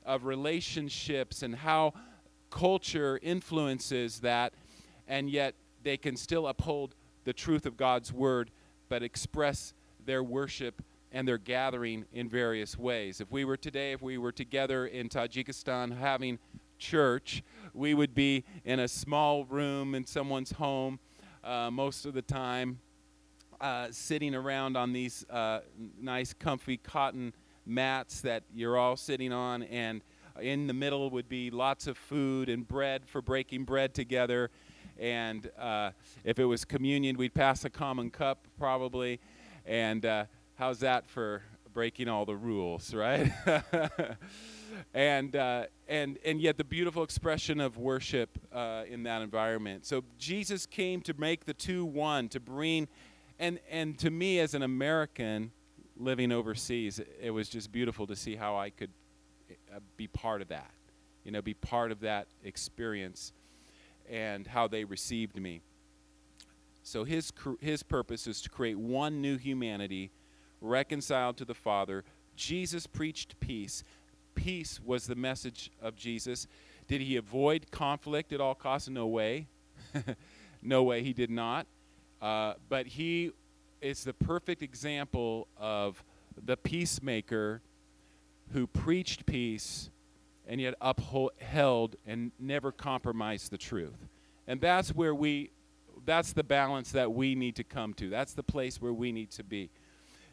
of 0.05 0.25
relationships 0.25 1.41
and 1.41 1.55
how 1.55 1.93
culture 2.51 3.19
influences 3.23 4.19
that 4.19 4.53
and 5.07 5.29
yet 5.29 5.55
they 5.83 5.97
can 5.97 6.15
still 6.17 6.47
uphold 6.47 6.95
the 7.23 7.33
truth 7.33 7.65
of 7.65 7.77
God's 7.77 8.11
word, 8.11 8.51
but 8.89 9.03
express 9.03 9.73
their 10.05 10.23
worship 10.23 10.81
and 11.11 11.27
their 11.27 11.37
gathering 11.37 12.05
in 12.11 12.27
various 12.27 12.77
ways. 12.77 13.21
If 13.21 13.31
we 13.31 13.45
were 13.45 13.57
today, 13.57 13.93
if 13.93 14.01
we 14.01 14.17
were 14.17 14.31
together 14.31 14.87
in 14.87 15.09
Tajikistan 15.09 15.97
having 15.97 16.39
church, 16.77 17.43
we 17.73 17.93
would 17.93 18.13
be 18.13 18.43
in 18.65 18.79
a 18.79 18.87
small 18.87 19.45
room 19.45 19.95
in 19.95 20.05
someone's 20.05 20.51
home 20.53 20.99
uh, 21.45 21.69
most 21.71 22.05
of 22.05 22.13
the 22.13 22.21
time, 22.21 22.79
uh, 23.61 23.87
sitting 23.91 24.35
around 24.35 24.75
on 24.75 24.91
these 24.91 25.25
uh, 25.29 25.61
nice, 26.01 26.33
comfy 26.33 26.77
cotton 26.77 27.33
mats 27.65 28.21
that 28.21 28.43
you're 28.53 28.77
all 28.77 28.97
sitting 28.97 29.31
on, 29.31 29.63
and 29.63 30.01
in 30.41 30.67
the 30.67 30.73
middle 30.73 31.09
would 31.11 31.29
be 31.29 31.49
lots 31.49 31.87
of 31.87 31.97
food 31.97 32.49
and 32.49 32.67
bread 32.67 33.07
for 33.07 33.21
breaking 33.21 33.63
bread 33.63 33.93
together 33.93 34.51
and 34.97 35.49
uh, 35.57 35.91
if 36.23 36.39
it 36.39 36.45
was 36.45 36.63
communion, 36.63 37.17
we'd 37.17 37.33
pass 37.33 37.65
a 37.65 37.69
common 37.69 38.09
cup 38.09 38.47
probably. 38.57 39.19
And 39.65 40.05
uh, 40.05 40.25
how's 40.55 40.79
that 40.79 41.07
for 41.07 41.43
breaking 41.75 42.08
all 42.08 42.25
the 42.25 42.36
rules, 42.36 42.94
right? 42.96 43.32
and 44.96 45.36
uh, 45.36 45.65
and 45.88 46.17
and 46.25 46.41
yet 46.41 46.58
the 46.58 46.63
beautiful 46.63 47.03
expression 47.03 47.60
of 47.60 47.77
worship 47.77 48.39
uh, 48.51 48.84
in 48.89 49.03
that 49.03 49.22
environment. 49.22 49.86
So 49.86 50.03
Jesus 50.17 50.65
came 50.65 51.01
to 51.01 51.13
make 51.20 51.46
the 51.46 51.53
two 51.53 51.86
one, 51.86 52.29
to 52.29 52.39
bring, 52.39 52.88
and 53.38 53.60
and 53.70 54.00
to 54.00 54.10
me 54.10 54.39
as 54.39 54.55
an 54.55 54.63
American 54.63 55.51
living 55.98 56.32
overseas, 56.32 57.01
it 57.22 57.32
was 57.32 57.50
just 57.50 57.72
beautiful 57.72 58.08
to 58.08 58.15
see 58.15 58.36
how 58.36 58.58
I 58.58 58.70
could 58.70 58.91
uh, 59.74 59.79
be 59.98 60.08
part 60.08 60.41
of 60.41 60.48
that, 60.48 60.72
you 61.24 61.32
know, 61.32 61.41
be 61.41 61.53
part 61.53 61.91
of 61.91 62.00
that 62.01 62.27
experience 62.44 63.34
and 64.10 64.48
how 64.48 64.67
they 64.67 64.84
received 64.84 65.39
me. 65.39 65.62
So 66.84 67.03
his, 67.03 67.32
his 67.62 67.82
purpose 67.82 68.27
is 68.27 68.41
to 68.41 68.50
create 68.50 68.77
one 68.77 69.22
new 69.22 69.38
humanity 69.38 70.12
reconciled 70.62 71.38
to 71.38 71.45
the 71.45 71.53
Father. 71.53 72.03
Jesus 72.35 72.88
preached 72.88 73.39
peace. 73.39 73.83
Peace 74.35 74.79
was 74.83 75.07
the 75.07 75.15
message 75.15 75.71
of 75.81 75.95
Jesus. 75.95 76.47
Did 76.88 77.01
he 77.01 77.15
avoid 77.15 77.71
conflict 77.71 78.33
at 78.33 78.41
all 78.41 78.55
costs? 78.55 78.89
No 78.89 79.07
way. 79.07 79.47
no 80.62 80.83
way, 80.83 81.03
he 81.03 81.13
did 81.13 81.29
not. 81.29 81.67
Uh, 82.21 82.53
but 82.69 82.88
he 82.88 83.31
is 83.81 84.03
the 84.03 84.13
perfect 84.13 84.62
example 84.62 85.47
of 85.57 86.03
the 86.43 86.57
peacemaker 86.57 87.62
who 88.51 88.67
preached 88.67 89.25
peace 89.25 89.89
and 90.47 90.62
yet 90.62 90.75
upheld 90.81 91.95
and 92.05 92.31
never 92.39 92.71
compromised 92.71 93.51
the 93.51 93.57
truth. 93.57 94.07
And 94.47 94.62
that's 94.62 94.93
where 94.93 95.15
we, 95.15 95.51
that's 96.05 96.33
the 96.33 96.43
balance 96.43 96.91
that 96.91 97.12
we 97.12 97.35
need 97.35 97.55
to 97.55 97.63
come 97.63 97.93
to. 97.95 98.09
That's 98.09 98.33
the 98.33 98.43
place 98.43 98.79
where 98.79 98.93
we 98.93 99.12
need 99.12 99.31
to 99.31 99.43
be. 99.43 99.69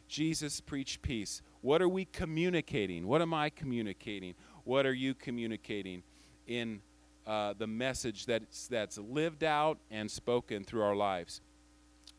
Jesus 0.07 0.61
preached 0.61 1.01
peace. 1.01 1.41
What 1.61 1.81
are 1.81 1.89
we 1.89 2.05
communicating? 2.05 3.07
What 3.07 3.21
am 3.21 3.33
I 3.33 3.49
communicating? 3.49 4.35
What 4.63 4.85
are 4.85 4.93
you 4.93 5.13
communicating 5.13 6.03
in 6.47 6.81
uh, 7.25 7.53
the 7.57 7.67
message 7.67 8.25
that's, 8.25 8.67
that's 8.67 8.97
lived 8.97 9.43
out 9.43 9.79
and 9.89 10.09
spoken 10.09 10.63
through 10.63 10.83
our 10.83 10.95
lives? 10.95 11.41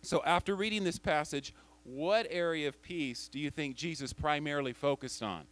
So, 0.02 0.22
after 0.24 0.54
reading 0.54 0.84
this 0.84 0.98
passage, 0.98 1.54
what 1.84 2.26
area 2.30 2.68
of 2.68 2.82
peace 2.82 3.28
do 3.28 3.38
you 3.38 3.50
think 3.50 3.76
Jesus 3.76 4.12
primarily 4.12 4.72
focused 4.72 5.22
on? 5.22 5.44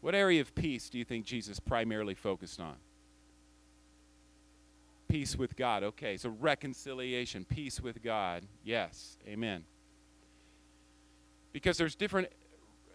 What 0.00 0.14
area 0.14 0.40
of 0.40 0.54
peace 0.54 0.88
do 0.88 0.98
you 0.98 1.04
think 1.04 1.26
Jesus 1.26 1.60
primarily 1.60 2.14
focused 2.14 2.60
on? 2.60 2.76
Peace 5.10 5.36
with 5.36 5.56
God. 5.56 5.82
Okay, 5.82 6.16
so 6.16 6.28
reconciliation, 6.40 7.44
peace 7.44 7.80
with 7.80 8.00
God. 8.00 8.44
Yes, 8.62 9.18
amen. 9.26 9.64
Because 11.52 11.76
there's 11.76 11.96
different 11.96 12.28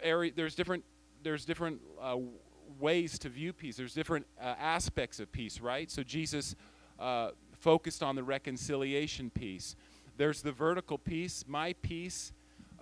area, 0.02 0.32
there's 0.34 0.56
different, 0.56 0.86
there's 1.24 1.44
different 1.44 1.82
uh, 2.02 2.16
ways 2.80 3.20
to 3.20 3.28
view 3.28 3.52
peace. 3.52 3.76
There's 3.76 3.94
different 3.94 4.26
uh, 4.40 4.56
aspects 4.58 5.20
of 5.20 5.30
peace, 5.32 5.60
right? 5.60 5.92
So 5.92 6.04
Jesus 6.04 6.56
uh, 7.00 7.32
focused 7.60 8.02
on 8.02 8.16
the 8.16 8.24
reconciliation 8.24 9.30
piece. 9.30 9.76
There's 10.16 10.42
the 10.42 10.54
vertical 10.54 10.98
piece, 10.98 11.44
my 11.46 11.74
peace, 11.82 12.32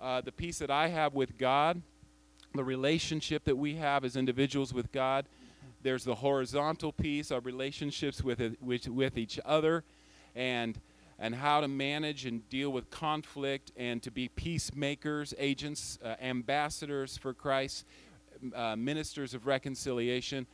uh, 0.00 0.20
the 0.20 0.30
peace 0.30 0.58
that 0.58 0.70
I 0.70 0.88
have 0.88 1.14
with 1.14 1.36
God, 1.38 1.82
the 2.54 2.62
relationship 2.62 3.44
that 3.46 3.56
we 3.56 3.74
have 3.74 4.04
as 4.04 4.14
individuals 4.14 4.72
with 4.72 4.92
God. 4.92 5.26
There's 5.84 6.04
the 6.04 6.14
horizontal 6.14 6.92
piece, 6.92 7.30
our 7.30 7.40
relationships 7.40 8.24
with, 8.24 8.56
with, 8.62 8.88
with 8.88 9.18
each 9.18 9.38
other, 9.44 9.84
and, 10.34 10.80
and 11.18 11.34
how 11.34 11.60
to 11.60 11.68
manage 11.68 12.24
and 12.24 12.48
deal 12.48 12.70
with 12.70 12.88
conflict 12.88 13.70
and 13.76 14.02
to 14.02 14.10
be 14.10 14.28
peacemakers, 14.28 15.34
agents, 15.38 15.98
uh, 16.02 16.14
ambassadors 16.22 17.18
for 17.18 17.34
Christ, 17.34 17.84
uh, 18.54 18.74
ministers 18.76 19.34
of 19.34 19.46
reconciliation. 19.46 20.46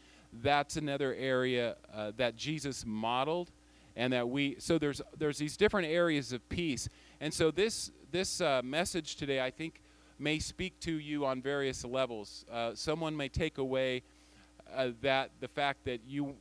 That's 0.43 0.77
another 0.77 1.15
area 1.15 1.77
uh, 1.95 2.11
that 2.17 2.35
Jesus 2.35 2.85
modeled 2.85 3.53
and 3.95 4.13
that 4.13 4.29
we 4.29 4.57
so 4.59 4.79
there's 4.79 5.01
there's 5.19 5.39
these 5.39 5.57
different 5.57 5.89
areas 5.89 6.33
of 6.33 6.49
peace 6.49 6.89
and 7.21 7.35
so 7.35 7.51
this 7.51 7.91
this 8.13 8.41
uh, 8.41 8.63
message 8.63 9.17
today 9.17 9.41
i 9.41 9.51
think 9.51 9.81
may 10.21 10.39
speak 10.39 10.79
to 10.79 10.93
you 10.93 11.27
on 11.27 11.43
various 11.43 11.85
levels 11.85 12.45
uh, 12.53 12.71
someone 12.73 13.17
may 13.17 13.29
take 13.29 13.59
away 13.59 14.01
uh, 14.75 14.91
that 15.03 15.31
the 15.41 15.49
fact 15.49 15.85
that 15.85 16.01
you 16.07 16.35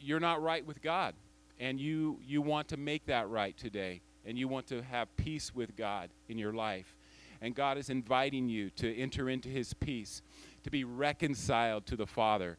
you're 0.00 0.20
not 0.20 0.42
right 0.42 0.64
with 0.66 0.80
god 0.82 1.14
and 1.60 1.80
you 1.80 2.18
you 2.26 2.40
want 2.40 2.68
to 2.68 2.76
make 2.76 3.06
that 3.06 3.28
right 3.28 3.56
today 3.56 4.00
and 4.24 4.38
you 4.38 4.48
want 4.48 4.66
to 4.66 4.82
have 4.82 5.14
peace 5.16 5.54
with 5.54 5.76
god 5.76 6.10
in 6.28 6.38
your 6.38 6.52
life. 6.52 6.94
And 7.40 7.54
god 7.54 7.78
is 7.78 7.90
inviting 7.90 8.48
you 8.48 8.70
to 8.70 8.94
enter 8.96 9.28
into 9.28 9.48
his 9.48 9.74
peace 9.74 10.22
to 10.64 10.70
be 10.70 10.84
reconciled 10.84 11.86
to 11.86 11.96
the 11.96 12.06
father 12.06 12.58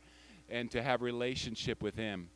and 0.49 0.71
to 0.71 0.81
have 0.81 1.01
relationship 1.01 1.83
with 1.83 1.95
him. 1.95 2.29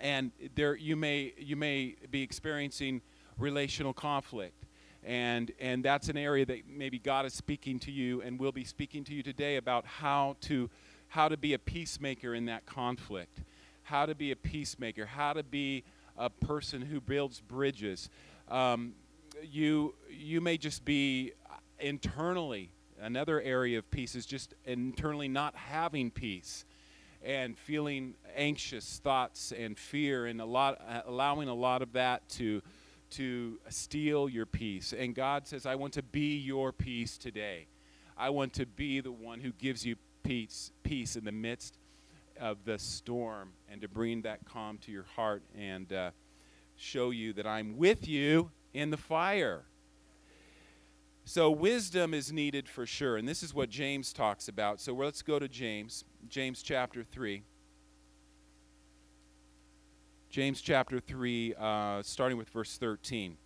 And 0.00 0.32
there 0.54 0.76
you 0.76 0.96
may 0.96 1.34
you 1.36 1.56
may 1.56 1.96
be 2.10 2.22
experiencing 2.22 3.02
relational 3.38 3.92
conflict 3.92 4.64
and 5.04 5.52
and 5.60 5.84
that's 5.84 6.08
an 6.08 6.16
area 6.16 6.46
that 6.46 6.60
maybe 6.68 6.98
God 6.98 7.26
is 7.26 7.34
speaking 7.34 7.78
to 7.80 7.90
you 7.90 8.22
and 8.22 8.38
will 8.38 8.52
be 8.52 8.64
speaking 8.64 9.04
to 9.04 9.14
you 9.14 9.22
today 9.22 9.56
about 9.56 9.84
how 9.84 10.36
to 10.42 10.70
how 11.08 11.28
to 11.28 11.36
be 11.36 11.54
a 11.54 11.58
peacemaker 11.58 12.34
in 12.34 12.46
that 12.46 12.66
conflict 12.66 13.40
how 13.84 14.06
to 14.06 14.14
be 14.14 14.30
a 14.30 14.36
peacemaker 14.36 15.06
how 15.06 15.32
to 15.32 15.42
be 15.42 15.84
a 16.16 16.30
person 16.30 16.82
who 16.82 17.00
builds 17.00 17.40
bridges. 17.40 18.08
Um, 18.48 18.94
you 19.42 19.94
you 20.10 20.40
may 20.40 20.56
just 20.56 20.84
be 20.84 21.32
internally 21.80 22.70
another 23.00 23.40
area 23.40 23.78
of 23.78 23.90
peace 23.90 24.14
is 24.14 24.26
just 24.26 24.54
internally 24.64 25.28
not 25.28 25.54
having 25.56 26.10
peace 26.10 26.64
and 27.22 27.58
feeling 27.58 28.14
anxious 28.36 29.00
thoughts 29.02 29.52
and 29.52 29.76
fear 29.76 30.26
and 30.26 30.40
a 30.40 30.44
lot 30.44 30.80
allowing 31.06 31.48
a 31.48 31.54
lot 31.54 31.82
of 31.82 31.92
that 31.92 32.28
to 32.28 32.62
to 33.10 33.58
steal 33.68 34.28
your 34.28 34.46
peace. 34.46 34.92
And 34.96 35.14
God 35.14 35.46
says 35.46 35.66
I 35.66 35.74
want 35.74 35.94
to 35.94 36.02
be 36.02 36.36
your 36.36 36.72
peace 36.72 37.18
today. 37.18 37.66
I 38.16 38.30
want 38.30 38.52
to 38.54 38.66
be 38.66 39.00
the 39.00 39.12
one 39.12 39.40
who 39.40 39.52
gives 39.52 39.84
you 39.84 39.96
peace 40.24 40.72
peace 40.82 41.14
in 41.16 41.24
the 41.24 41.32
midst 41.32 41.78
of 42.40 42.64
the 42.64 42.78
storm 42.78 43.52
and 43.70 43.80
to 43.80 43.88
bring 43.88 44.22
that 44.22 44.44
calm 44.44 44.78
to 44.78 44.90
your 44.90 45.06
heart 45.14 45.42
and 45.56 45.92
uh, 45.92 46.10
show 46.76 47.10
you 47.10 47.32
that 47.32 47.46
I'm 47.46 47.76
with 47.76 48.08
you 48.08 48.50
in 48.72 48.90
the 48.90 48.96
fire 48.96 49.64
so 51.24 51.50
wisdom 51.50 52.12
is 52.12 52.32
needed 52.32 52.68
for 52.68 52.84
sure 52.86 53.16
and 53.16 53.28
this 53.28 53.42
is 53.42 53.54
what 53.54 53.70
James 53.70 54.12
talks 54.12 54.48
about 54.48 54.80
so 54.80 54.92
let's 54.92 55.22
go 55.22 55.38
to 55.38 55.46
James 55.46 56.04
James 56.28 56.62
chapter 56.62 57.04
3. 57.04 57.42
James 60.30 60.60
chapter 60.60 60.98
3, 60.98 61.54
uh, 61.56 62.02
starting 62.02 62.36
with 62.36 62.48
verse 62.48 62.76
13. 62.76 63.36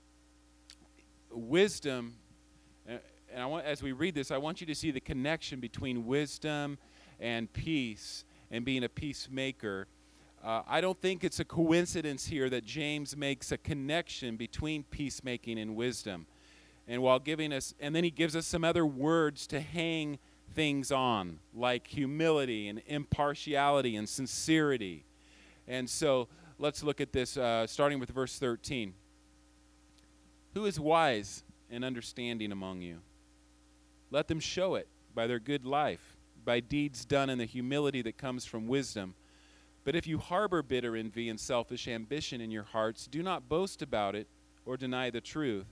Wisdom, 1.30 2.14
and 3.38 3.44
I 3.44 3.46
want, 3.46 3.66
as 3.66 3.84
we 3.84 3.92
read 3.92 4.16
this, 4.16 4.32
I 4.32 4.36
want 4.36 4.60
you 4.60 4.66
to 4.66 4.74
see 4.74 4.90
the 4.90 4.98
connection 4.98 5.60
between 5.60 6.06
wisdom 6.06 6.76
and 7.20 7.52
peace 7.52 8.24
and 8.50 8.64
being 8.64 8.82
a 8.82 8.88
peacemaker. 8.88 9.86
Uh, 10.42 10.62
I 10.66 10.80
don't 10.80 11.00
think 11.00 11.22
it's 11.22 11.38
a 11.38 11.44
coincidence 11.44 12.26
here 12.26 12.50
that 12.50 12.64
James 12.64 13.16
makes 13.16 13.52
a 13.52 13.56
connection 13.56 14.34
between 14.34 14.82
peacemaking 14.82 15.56
and 15.56 15.76
wisdom. 15.76 16.26
And 16.88 17.00
while 17.00 17.20
giving 17.20 17.52
us, 17.52 17.74
and 17.78 17.94
then 17.94 18.02
he 18.02 18.10
gives 18.10 18.34
us 18.34 18.44
some 18.44 18.64
other 18.64 18.84
words 18.84 19.46
to 19.48 19.60
hang 19.60 20.18
things 20.52 20.90
on, 20.90 21.38
like 21.54 21.86
humility 21.86 22.66
and 22.66 22.82
impartiality 22.86 23.94
and 23.94 24.08
sincerity. 24.08 25.04
And 25.68 25.88
so 25.88 26.26
let's 26.58 26.82
look 26.82 27.00
at 27.00 27.12
this, 27.12 27.36
uh, 27.36 27.68
starting 27.68 28.00
with 28.00 28.10
verse 28.10 28.36
13. 28.36 28.94
Who 30.54 30.66
is 30.66 30.80
wise 30.80 31.44
and 31.70 31.84
understanding 31.84 32.50
among 32.50 32.80
you? 32.80 32.98
Let 34.10 34.28
them 34.28 34.40
show 34.40 34.74
it 34.74 34.88
by 35.14 35.26
their 35.26 35.38
good 35.38 35.64
life, 35.64 36.16
by 36.44 36.60
deeds 36.60 37.04
done 37.04 37.30
in 37.30 37.38
the 37.38 37.44
humility 37.44 38.02
that 38.02 38.18
comes 38.18 38.44
from 38.44 38.68
wisdom. 38.68 39.14
But 39.84 39.96
if 39.96 40.06
you 40.06 40.18
harbor 40.18 40.62
bitter 40.62 40.96
envy 40.96 41.28
and 41.28 41.38
selfish 41.38 41.88
ambition 41.88 42.40
in 42.40 42.50
your 42.50 42.62
hearts, 42.62 43.06
do 43.06 43.22
not 43.22 43.48
boast 43.48 43.82
about 43.82 44.14
it 44.14 44.28
or 44.64 44.76
deny 44.76 45.10
the 45.10 45.20
truth. 45.20 45.66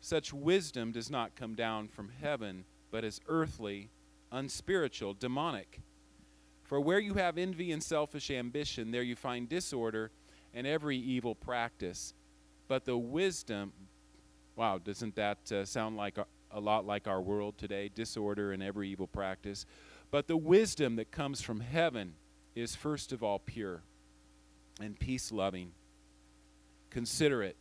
Such 0.00 0.32
wisdom 0.32 0.92
does 0.92 1.10
not 1.10 1.36
come 1.36 1.54
down 1.54 1.88
from 1.88 2.10
heaven 2.20 2.64
but 2.92 3.04
is 3.04 3.20
earthly, 3.26 3.90
unspiritual, 4.30 5.14
demonic. 5.14 5.80
For 6.62 6.80
where 6.80 7.00
you 7.00 7.14
have 7.14 7.38
envy 7.38 7.72
and 7.72 7.82
selfish 7.82 8.30
ambition, 8.30 8.92
there 8.92 9.02
you 9.02 9.16
find 9.16 9.48
disorder 9.48 10.12
and 10.54 10.66
every 10.66 10.98
evil 10.98 11.34
practice. 11.34 12.14
But 12.68 12.84
the 12.84 12.96
wisdom, 12.96 13.72
wow, 14.54 14.78
doesn't 14.78 15.16
that 15.16 15.50
uh, 15.50 15.64
sound 15.64 15.96
like 15.96 16.18
a, 16.52 16.60
lot 16.60 16.86
like 16.86 17.08
our 17.08 17.20
world 17.20 17.58
today? 17.58 17.90
Disorder 17.94 18.52
and 18.52 18.62
every 18.62 18.88
evil 18.88 19.06
practice. 19.06 19.66
But 20.10 20.26
the 20.26 20.36
wisdom 20.36 20.96
that 20.96 21.10
comes 21.10 21.40
from 21.40 21.60
heaven 21.60 22.14
is 22.54 22.76
first 22.76 23.12
of 23.12 23.22
all 23.22 23.38
pure 23.38 23.82
and 24.80 24.98
peace 24.98 25.32
loving, 25.32 25.72
considerate, 26.90 27.56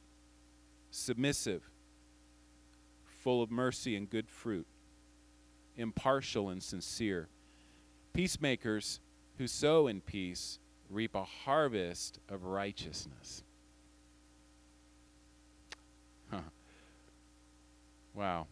submissive, 0.90 1.70
full 3.20 3.42
of 3.42 3.52
mercy 3.52 3.96
and 3.96 4.10
good 4.10 4.30
fruit 4.30 4.68
impartial 5.78 6.50
and 6.50 6.62
sincere. 6.62 7.28
Peacemakers 8.14 9.00
who 9.38 9.48
sow 9.48 9.88
in 9.88 10.02
peace 10.02 10.60
reap 10.90 11.16
a 11.16 11.24
harvest 11.24 12.20
of 12.30 12.44
righteousness. 12.44 13.44
Huh. 16.30 16.42
Wow. 18.14 18.48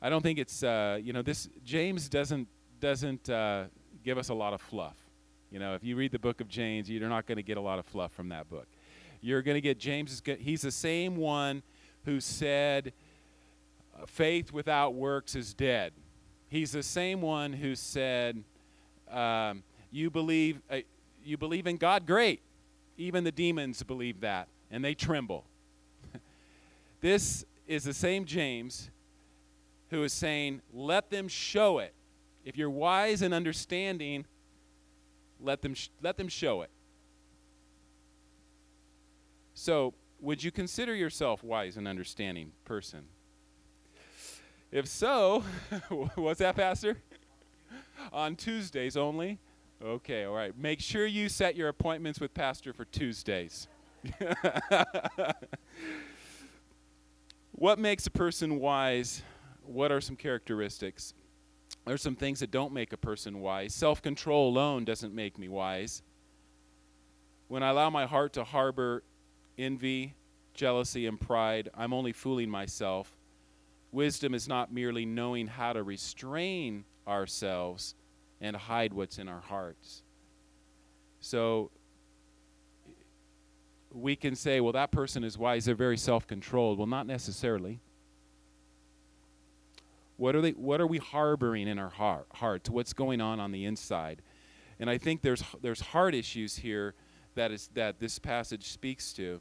I 0.00 0.10
don't 0.10 0.22
think 0.22 0.38
it's 0.38 0.62
uh, 0.62 0.98
you 1.02 1.12
know 1.12 1.22
this 1.22 1.48
James 1.64 2.08
doesn't 2.08 2.46
doesn't 2.80 3.28
uh, 3.28 3.64
give 4.04 4.18
us 4.18 4.28
a 4.28 4.34
lot 4.34 4.52
of 4.52 4.60
fluff. 4.60 4.96
You 5.50 5.58
know, 5.58 5.74
if 5.74 5.82
you 5.82 5.96
read 5.96 6.12
the 6.12 6.18
book 6.18 6.40
of 6.40 6.48
James, 6.48 6.88
you're 6.90 7.08
not 7.08 7.26
going 7.26 7.36
to 7.36 7.42
get 7.42 7.56
a 7.56 7.60
lot 7.60 7.78
of 7.78 7.86
fluff 7.86 8.12
from 8.12 8.28
that 8.28 8.48
book. 8.48 8.66
You're 9.20 9.42
going 9.42 9.56
to 9.56 9.60
get 9.60 9.78
James 9.78 10.12
is 10.12 10.22
he's 10.38 10.62
the 10.62 10.70
same 10.70 11.16
one 11.16 11.62
who 12.04 12.20
said 12.20 12.92
faith 14.06 14.52
without 14.52 14.94
works 14.94 15.34
is 15.34 15.54
dead. 15.54 15.92
He's 16.48 16.72
the 16.72 16.82
same 16.82 17.20
one 17.20 17.52
who 17.52 17.74
said, 17.74 18.42
um, 19.10 19.62
"You 19.90 20.10
believe, 20.10 20.60
uh, 20.70 20.78
you 21.24 21.36
believe 21.36 21.66
in 21.66 21.76
God, 21.76 22.06
great. 22.06 22.40
Even 22.96 23.24
the 23.24 23.32
demons 23.32 23.82
believe 23.82 24.20
that, 24.20 24.48
and 24.70 24.84
they 24.84 24.94
tremble." 24.94 25.44
this 27.00 27.44
is 27.66 27.84
the 27.84 27.94
same 27.94 28.24
James 28.24 28.90
who 29.90 30.02
is 30.02 30.12
saying, 30.12 30.62
"Let 30.72 31.10
them 31.10 31.28
show 31.28 31.78
it. 31.78 31.94
If 32.44 32.56
you're 32.56 32.70
wise 32.70 33.22
and 33.22 33.34
understanding, 33.34 34.26
let 35.40 35.62
them 35.62 35.74
sh- 35.74 35.88
let 36.00 36.16
them 36.16 36.28
show 36.28 36.62
it." 36.62 36.70
So, 39.54 39.94
would 40.20 40.42
you 40.42 40.50
consider 40.50 40.94
yourself 40.94 41.42
wise 41.42 41.76
and 41.76 41.88
understanding 41.88 42.52
person? 42.64 43.04
If 44.70 44.86
so, 44.86 45.44
what's 46.14 46.40
that, 46.40 46.56
Pastor? 46.56 46.98
On 48.12 48.36
Tuesdays 48.36 48.96
only? 48.96 49.38
Okay, 49.82 50.24
all 50.24 50.34
right. 50.34 50.56
Make 50.58 50.80
sure 50.80 51.06
you 51.06 51.28
set 51.28 51.56
your 51.56 51.68
appointments 51.68 52.20
with 52.20 52.34
Pastor 52.34 52.72
for 52.72 52.84
Tuesdays. 52.84 53.68
what 57.52 57.78
makes 57.78 58.06
a 58.06 58.10
person 58.10 58.58
wise? 58.58 59.22
What 59.68 59.92
are 59.92 60.00
some 60.00 60.16
characteristics? 60.16 61.12
There's 61.86 62.00
some 62.00 62.16
things 62.16 62.40
that 62.40 62.50
don't 62.50 62.72
make 62.72 62.94
a 62.94 62.96
person 62.96 63.40
wise. 63.40 63.74
Self 63.74 64.00
control 64.00 64.48
alone 64.48 64.84
doesn't 64.84 65.14
make 65.14 65.38
me 65.38 65.48
wise. 65.48 66.02
When 67.48 67.62
I 67.62 67.68
allow 67.68 67.90
my 67.90 68.06
heart 68.06 68.32
to 68.34 68.44
harbor 68.44 69.02
envy, 69.58 70.14
jealousy, 70.54 71.06
and 71.06 71.20
pride, 71.20 71.68
I'm 71.74 71.92
only 71.92 72.12
fooling 72.12 72.48
myself. 72.48 73.14
Wisdom 73.92 74.34
is 74.34 74.48
not 74.48 74.72
merely 74.72 75.04
knowing 75.04 75.46
how 75.46 75.74
to 75.74 75.82
restrain 75.82 76.84
ourselves 77.06 77.94
and 78.40 78.56
hide 78.56 78.94
what's 78.94 79.18
in 79.18 79.28
our 79.28 79.40
hearts. 79.40 80.02
So 81.20 81.70
we 83.92 84.16
can 84.16 84.34
say, 84.34 84.60
well, 84.60 84.72
that 84.72 84.92
person 84.92 85.24
is 85.24 85.36
wise, 85.36 85.66
they're 85.66 85.74
very 85.74 85.98
self 85.98 86.26
controlled. 86.26 86.78
Well, 86.78 86.86
not 86.86 87.06
necessarily. 87.06 87.80
What 90.18 90.34
are, 90.34 90.40
they, 90.40 90.50
what 90.50 90.80
are 90.80 90.86
we 90.86 90.98
harboring 90.98 91.68
in 91.68 91.78
our 91.78 91.90
heart, 91.90 92.26
hearts? 92.34 92.68
What's 92.68 92.92
going 92.92 93.20
on 93.20 93.38
on 93.38 93.52
the 93.52 93.64
inside? 93.64 94.20
And 94.80 94.90
I 94.90 94.98
think 94.98 95.22
there's, 95.22 95.44
there's 95.62 95.80
heart 95.80 96.12
issues 96.12 96.56
here 96.56 96.94
that, 97.36 97.52
is, 97.52 97.70
that 97.74 98.00
this 98.00 98.18
passage 98.18 98.72
speaks 98.72 99.12
to. 99.12 99.40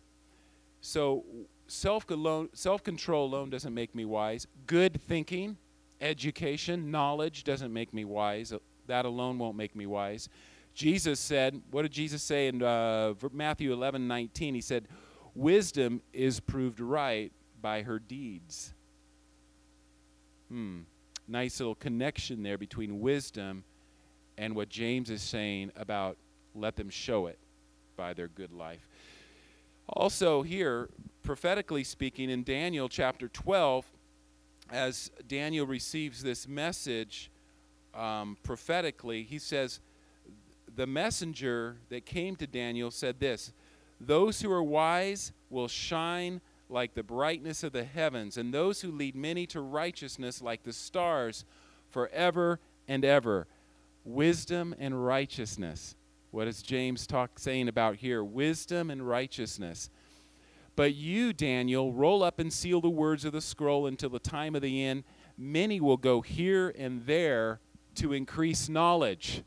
So, 0.80 1.26
self 1.66 2.08
alone, 2.12 2.50
self-control 2.54 3.26
alone 3.26 3.50
doesn't 3.50 3.74
make 3.74 3.96
me 3.96 4.06
wise. 4.06 4.46
Good 4.68 5.02
thinking, 5.02 5.58
education, 6.00 6.92
knowledge 6.92 7.44
doesn't 7.44 7.74
make 7.74 7.92
me 7.92 8.06
wise. 8.06 8.54
That 8.86 9.06
alone 9.06 9.40
won't 9.40 9.58
make 9.58 9.76
me 9.76 9.88
wise. 9.88 10.30
Jesus 10.76 11.20
said, 11.20 11.60
what 11.72 11.82
did 11.82 11.92
Jesus 11.92 12.22
say 12.22 12.50
in 12.50 12.62
uh, 12.62 13.16
Matthew 13.34 13.74
11, 13.74 14.08
19? 14.08 14.54
He 14.54 14.62
said, 14.62 14.88
Wisdom 15.34 16.04
is 16.14 16.40
proved 16.40 16.80
right 16.80 17.32
by 17.60 17.82
her 17.82 17.98
deeds. 17.98 18.76
Hmm. 20.50 20.80
Nice 21.28 21.60
little 21.60 21.76
connection 21.76 22.44
there 22.44 22.58
between 22.58 23.02
wisdom 23.02 23.64
and 24.38 24.56
what 24.56 24.70
James 24.70 25.10
is 25.10 25.22
saying 25.22 25.72
about 25.76 26.18
let 26.56 26.76
them 26.76 26.90
show 26.90 27.28
it 27.28 27.38
by 27.96 28.14
their 28.14 28.28
good 28.28 28.52
life. 28.52 28.88
Also, 29.90 30.42
here, 30.42 30.90
prophetically 31.24 31.84
speaking, 31.84 32.30
in 32.30 32.44
Daniel 32.44 32.90
chapter 32.90 33.28
12, 33.28 33.86
as 34.72 35.12
Daniel 35.28 35.66
receives 35.66 36.22
this 36.24 36.48
message 36.48 37.32
um, 37.96 38.38
prophetically, 38.44 39.24
he 39.24 39.40
says, 39.40 39.80
The 40.76 40.88
messenger 40.88 41.78
that 41.90 42.06
came 42.06 42.36
to 42.38 42.48
Daniel 42.48 42.92
said 42.92 43.20
this 43.20 43.54
Those 44.00 44.42
who 44.42 44.52
are 44.52 44.64
wise 44.64 45.32
will 45.50 45.68
shine 45.68 46.42
like 46.70 46.94
the 46.94 47.04
brightness 47.04 47.64
of 47.64 47.72
the 47.72 47.84
heavens, 47.84 48.38
and 48.38 48.54
those 48.54 48.82
who 48.82 48.92
lead 48.92 49.16
many 49.16 49.46
to 49.48 49.62
righteousness 49.62 50.42
like 50.42 50.64
the 50.64 50.74
stars 50.74 51.46
forever 51.90 52.60
and 52.88 53.06
ever. 53.06 53.48
Wisdom 54.04 54.76
and 54.80 55.06
righteousness. 55.06 55.96
What 56.32 56.48
is 56.48 56.62
James 56.62 57.08
talk, 57.08 57.40
saying 57.40 57.68
about 57.68 57.98
here? 57.98 58.24
Wisdom 58.24 58.90
and 58.90 59.08
righteousness. 59.08 59.90
But 60.76 60.94
you, 60.94 61.34
Daniel, 61.34 61.92
roll 61.92 62.22
up 62.22 62.40
and 62.40 62.54
seal 62.54 62.82
the 62.82 62.90
words 62.90 63.26
of 63.26 63.34
the 63.34 63.42
scroll 63.42 63.88
until 63.88 64.10
the 64.10 64.20
time 64.20 64.56
of 64.56 64.62
the 64.62 64.84
end. 64.84 65.04
Many 65.38 65.82
will 65.82 65.98
go 65.98 66.22
here 66.22 66.74
and 66.78 67.06
there 67.06 67.60
to 67.96 68.14
increase 68.14 68.70
knowledge. 68.70 69.44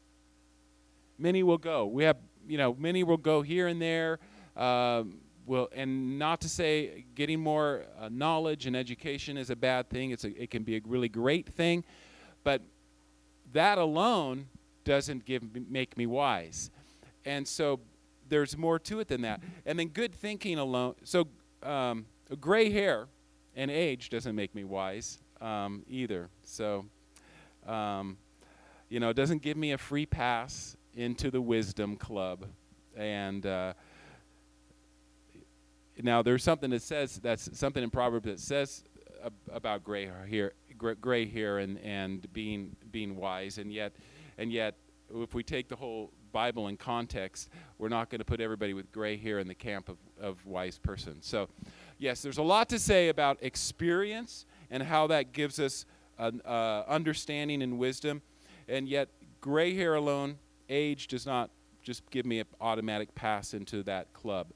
Many 1.18 1.42
will 1.42 1.58
go. 1.58 1.86
We 1.86 2.04
have, 2.04 2.16
you 2.48 2.58
know, 2.58 2.74
many 2.78 3.04
will 3.04 3.16
go 3.16 3.42
here 3.42 3.68
and 3.68 3.80
there. 3.80 4.18
Um, 4.56 5.18
will, 5.46 5.68
and 5.74 6.18
not 6.18 6.40
to 6.42 6.48
say 6.48 7.04
getting 7.14 7.40
more 7.40 7.84
uh, 7.98 8.08
knowledge 8.10 8.66
and 8.66 8.76
education 8.76 9.36
is 9.36 9.50
a 9.50 9.56
bad 9.56 9.88
thing. 9.88 10.10
It's 10.10 10.24
a, 10.24 10.42
it 10.42 10.50
can 10.50 10.62
be 10.62 10.76
a 10.76 10.80
really 10.84 11.08
great 11.08 11.48
thing, 11.48 11.84
but 12.44 12.62
that 13.52 13.78
alone 13.78 14.46
doesn't 14.84 15.24
give 15.24 15.42
make 15.68 15.96
me 15.96 16.06
wise. 16.06 16.70
And 17.24 17.46
so 17.46 17.80
there's 18.28 18.56
more 18.56 18.78
to 18.78 19.00
it 19.00 19.08
than 19.08 19.22
that. 19.22 19.40
And 19.66 19.78
then 19.78 19.88
good 19.88 20.14
thinking 20.14 20.58
alone. 20.58 20.94
So 21.04 21.28
um, 21.62 22.06
gray 22.40 22.70
hair 22.70 23.08
and 23.56 23.70
age 23.70 24.08
doesn't 24.08 24.34
make 24.34 24.54
me 24.54 24.64
wise 24.64 25.18
um, 25.40 25.84
either. 25.88 26.28
So, 26.44 26.86
um, 27.66 28.16
you 28.88 29.00
know, 29.00 29.10
it 29.10 29.16
doesn't 29.16 29.42
give 29.42 29.56
me 29.56 29.72
a 29.72 29.78
free 29.78 30.06
pass 30.06 30.76
into 30.94 31.30
the 31.30 31.40
wisdom 31.40 31.96
club. 31.96 32.46
And 32.96 33.44
uh, 33.46 33.74
now, 36.02 36.22
there's 36.22 36.44
something 36.44 36.70
that 36.70 36.82
says 36.82 37.20
that's 37.22 37.56
something 37.58 37.82
in 37.82 37.90
Proverbs 37.90 38.26
that 38.26 38.40
says 38.40 38.84
about 39.52 39.84
gray 39.84 40.10
hair, 40.28 40.52
gray 41.00 41.26
hair, 41.26 41.58
and 41.58 41.78
and 41.78 42.32
being 42.32 42.76
being 42.90 43.16
wise, 43.16 43.58
and 43.58 43.72
yet, 43.72 43.92
and 44.38 44.52
yet, 44.52 44.76
if 45.14 45.34
we 45.34 45.42
take 45.42 45.68
the 45.68 45.76
whole 45.76 46.12
Bible 46.32 46.68
in 46.68 46.76
context, 46.76 47.50
we're 47.78 47.88
not 47.88 48.08
going 48.10 48.20
to 48.20 48.24
put 48.24 48.40
everybody 48.40 48.72
with 48.72 48.90
gray 48.92 49.16
hair 49.16 49.38
in 49.40 49.48
the 49.48 49.54
camp 49.54 49.88
of, 49.88 49.98
of 50.20 50.44
wise 50.46 50.78
person. 50.78 51.16
So, 51.20 51.48
yes, 51.98 52.22
there's 52.22 52.38
a 52.38 52.42
lot 52.42 52.68
to 52.68 52.78
say 52.78 53.08
about 53.08 53.38
experience 53.40 54.46
and 54.70 54.82
how 54.82 55.08
that 55.08 55.32
gives 55.32 55.58
us 55.58 55.84
an 56.18 56.40
uh, 56.44 56.84
understanding 56.86 57.62
and 57.62 57.78
wisdom, 57.78 58.22
and 58.68 58.88
yet 58.88 59.08
gray 59.40 59.74
hair 59.74 59.94
alone, 59.94 60.38
age 60.68 61.08
does 61.08 61.26
not 61.26 61.50
just 61.82 62.08
give 62.10 62.26
me 62.26 62.38
an 62.40 62.46
automatic 62.60 63.14
pass 63.14 63.54
into 63.54 63.82
that 63.82 64.12
club. 64.12 64.46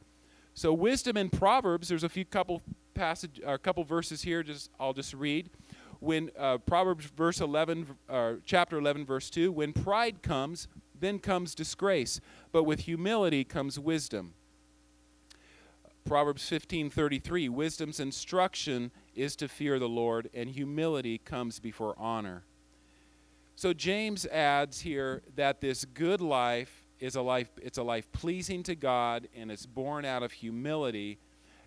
So 0.54 0.72
wisdom 0.72 1.16
in 1.16 1.30
Proverbs, 1.30 1.88
there's 1.88 2.04
a 2.04 2.08
few 2.08 2.24
couple 2.24 2.62
passage, 2.94 3.40
a 3.44 3.58
couple 3.58 3.82
verses 3.82 4.22
here. 4.22 4.44
Just 4.44 4.70
I'll 4.78 4.92
just 4.92 5.12
read. 5.12 5.50
When 5.98 6.30
uh, 6.38 6.58
Proverbs 6.58 7.06
verse 7.06 7.40
11, 7.40 7.86
uh, 8.08 8.34
chapter 8.44 8.78
11, 8.78 9.04
verse 9.04 9.30
2, 9.30 9.50
when 9.50 9.72
pride 9.72 10.22
comes, 10.22 10.68
then 10.98 11.18
comes 11.18 11.54
disgrace, 11.54 12.20
but 12.52 12.64
with 12.64 12.80
humility 12.80 13.42
comes 13.42 13.80
wisdom. 13.80 14.34
Proverbs 16.04 16.48
15:33 16.48 17.48
Wisdom's 17.48 17.98
instruction 17.98 18.92
is 19.16 19.34
to 19.36 19.48
fear 19.48 19.80
the 19.80 19.88
Lord 19.88 20.30
and 20.34 20.50
humility 20.50 21.18
comes 21.18 21.58
before 21.58 21.94
honor. 21.98 22.44
So 23.56 23.72
James 23.72 24.24
adds 24.26 24.82
here 24.82 25.22
that 25.34 25.60
this 25.60 25.84
good 25.84 26.20
life 26.20 26.83
is 27.04 27.16
a 27.16 27.22
life 27.22 27.48
it's 27.60 27.76
a 27.76 27.82
life 27.82 28.10
pleasing 28.12 28.62
to 28.62 28.74
God 28.74 29.28
and 29.36 29.50
it's 29.50 29.66
born 29.66 30.04
out 30.04 30.22
of 30.22 30.32
humility 30.32 31.18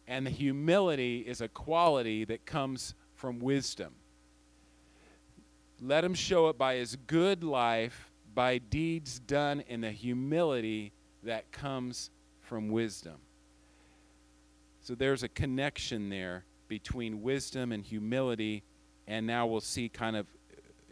and 0.07 0.25
the 0.25 0.31
humility 0.31 1.19
is 1.19 1.41
a 1.41 1.47
quality 1.47 2.23
that 2.25 2.45
comes 2.45 2.95
from 3.13 3.39
wisdom. 3.39 3.93
Let 5.81 6.03
him 6.03 6.13
show 6.13 6.47
it 6.49 6.57
by 6.57 6.75
his 6.75 6.95
good 6.95 7.43
life, 7.43 8.09
by 8.33 8.57
deeds 8.57 9.19
done 9.19 9.63
in 9.67 9.81
the 9.81 9.91
humility 9.91 10.93
that 11.23 11.51
comes 11.51 12.09
from 12.41 12.69
wisdom. 12.69 13.17
So 14.81 14.95
there's 14.95 15.23
a 15.23 15.27
connection 15.27 16.09
there 16.09 16.45
between 16.69 17.21
wisdom 17.21 17.71
and 17.73 17.83
humility, 17.83 18.63
and 19.07 19.27
now 19.27 19.45
we'll 19.45 19.59
see 19.59 19.89
kind 19.89 20.15
of 20.15 20.25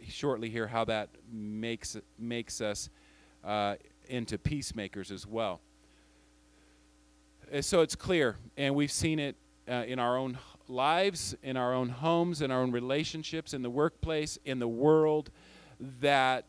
shortly 0.06 0.50
here 0.50 0.66
how 0.66 0.84
that 0.84 1.08
makes 1.32 1.96
makes 2.18 2.60
us 2.60 2.90
uh, 3.42 3.76
into 4.08 4.38
peacemakers 4.38 5.10
as 5.10 5.26
well. 5.26 5.60
so 7.60 7.80
it's 7.80 7.94
clear, 7.94 8.36
and 8.56 8.74
we've 8.74 8.92
seen 8.92 9.18
it 9.18 9.36
uh, 9.68 9.84
in 9.86 9.98
our 9.98 10.16
own 10.16 10.38
lives, 10.68 11.36
in 11.42 11.56
our 11.56 11.72
own 11.74 11.88
homes, 11.88 12.42
in 12.42 12.50
our 12.50 12.62
own 12.62 12.72
relationships, 12.72 13.54
in 13.54 13.62
the 13.62 13.70
workplace, 13.70 14.38
in 14.44 14.58
the 14.58 14.68
world, 14.68 15.30
that 16.00 16.44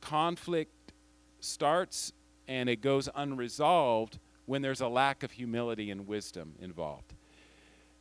conflict 0.00 0.92
starts 1.40 2.12
and 2.48 2.68
it 2.68 2.80
goes 2.80 3.08
unresolved 3.14 4.18
when 4.46 4.62
there's 4.62 4.80
a 4.80 4.88
lack 4.88 5.22
of 5.22 5.30
humility 5.30 5.90
and 5.90 6.06
wisdom 6.06 6.54
involved. 6.60 7.14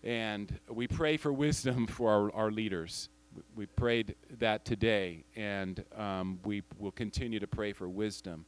And 0.04 0.60
we 0.68 0.88
pray 0.88 1.18
for 1.18 1.32
wisdom 1.32 1.86
for 1.88 2.12
our, 2.12 2.34
our 2.34 2.52
leaders. 2.52 3.10
We 3.56 3.68
prayed 3.68 4.16
that 4.40 4.66
today, 4.66 5.24
and 5.36 5.84
um, 5.96 6.40
we 6.44 6.64
will 6.80 6.92
continue 6.92 7.40
to 7.40 7.48
pray 7.48 7.74
for 7.74 7.88
wisdom 7.88 8.46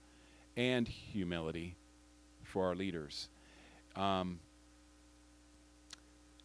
and 0.55 0.87
humility 0.87 1.75
for 2.43 2.67
our 2.67 2.75
leaders. 2.75 3.29
Um, 3.95 4.39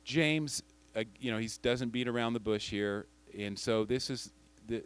James, 0.04 0.62
uh, 0.94 1.04
you 1.18 1.30
know, 1.30 1.38
he 1.38 1.48
doesn't 1.62 1.90
beat 1.90 2.08
around 2.08 2.32
the 2.32 2.40
bush 2.40 2.70
here, 2.70 3.06
and 3.38 3.58
so 3.58 3.84
this 3.84 4.10
is 4.10 4.32
the. 4.66 4.82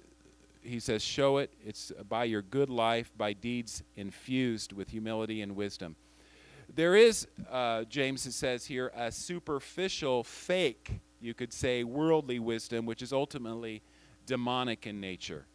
He 0.62 0.78
says, 0.78 1.02
"Show 1.02 1.38
it. 1.38 1.50
It's 1.64 1.90
by 2.08 2.24
your 2.24 2.42
good 2.42 2.68
life, 2.68 3.10
by 3.16 3.32
deeds 3.32 3.82
infused 3.96 4.72
with 4.72 4.90
humility 4.90 5.40
and 5.40 5.56
wisdom." 5.56 5.96
There 6.74 6.94
is, 6.94 7.26
uh, 7.50 7.84
James 7.84 8.22
says 8.34 8.66
here, 8.66 8.92
a 8.94 9.10
superficial, 9.10 10.22
fake, 10.22 11.00
you 11.20 11.34
could 11.34 11.52
say, 11.52 11.82
worldly 11.82 12.38
wisdom, 12.38 12.86
which 12.86 13.02
is 13.02 13.12
ultimately 13.12 13.82
demonic 14.26 14.86
in 14.86 15.00
nature. 15.00 15.46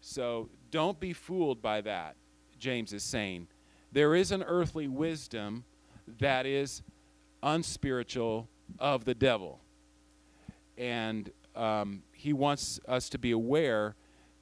So 0.00 0.50
don't 0.70 1.00
be 1.00 1.14
fooled 1.14 1.62
by 1.62 1.80
that. 1.80 2.16
James 2.58 2.92
is 2.92 3.02
saying. 3.02 3.48
There 3.92 4.14
is 4.14 4.32
an 4.32 4.42
earthly 4.42 4.88
wisdom 4.88 5.64
that 6.18 6.46
is 6.46 6.82
unspiritual 7.42 8.48
of 8.78 9.04
the 9.04 9.14
devil. 9.14 9.60
And 10.76 11.30
um, 11.56 12.02
he 12.12 12.32
wants 12.32 12.80
us 12.86 13.08
to 13.10 13.18
be 13.18 13.30
aware 13.30 13.96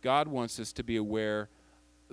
God 0.07 0.29
wants 0.29 0.61
us 0.61 0.73
to 0.75 0.85
be 0.85 0.95
aware 0.95 1.49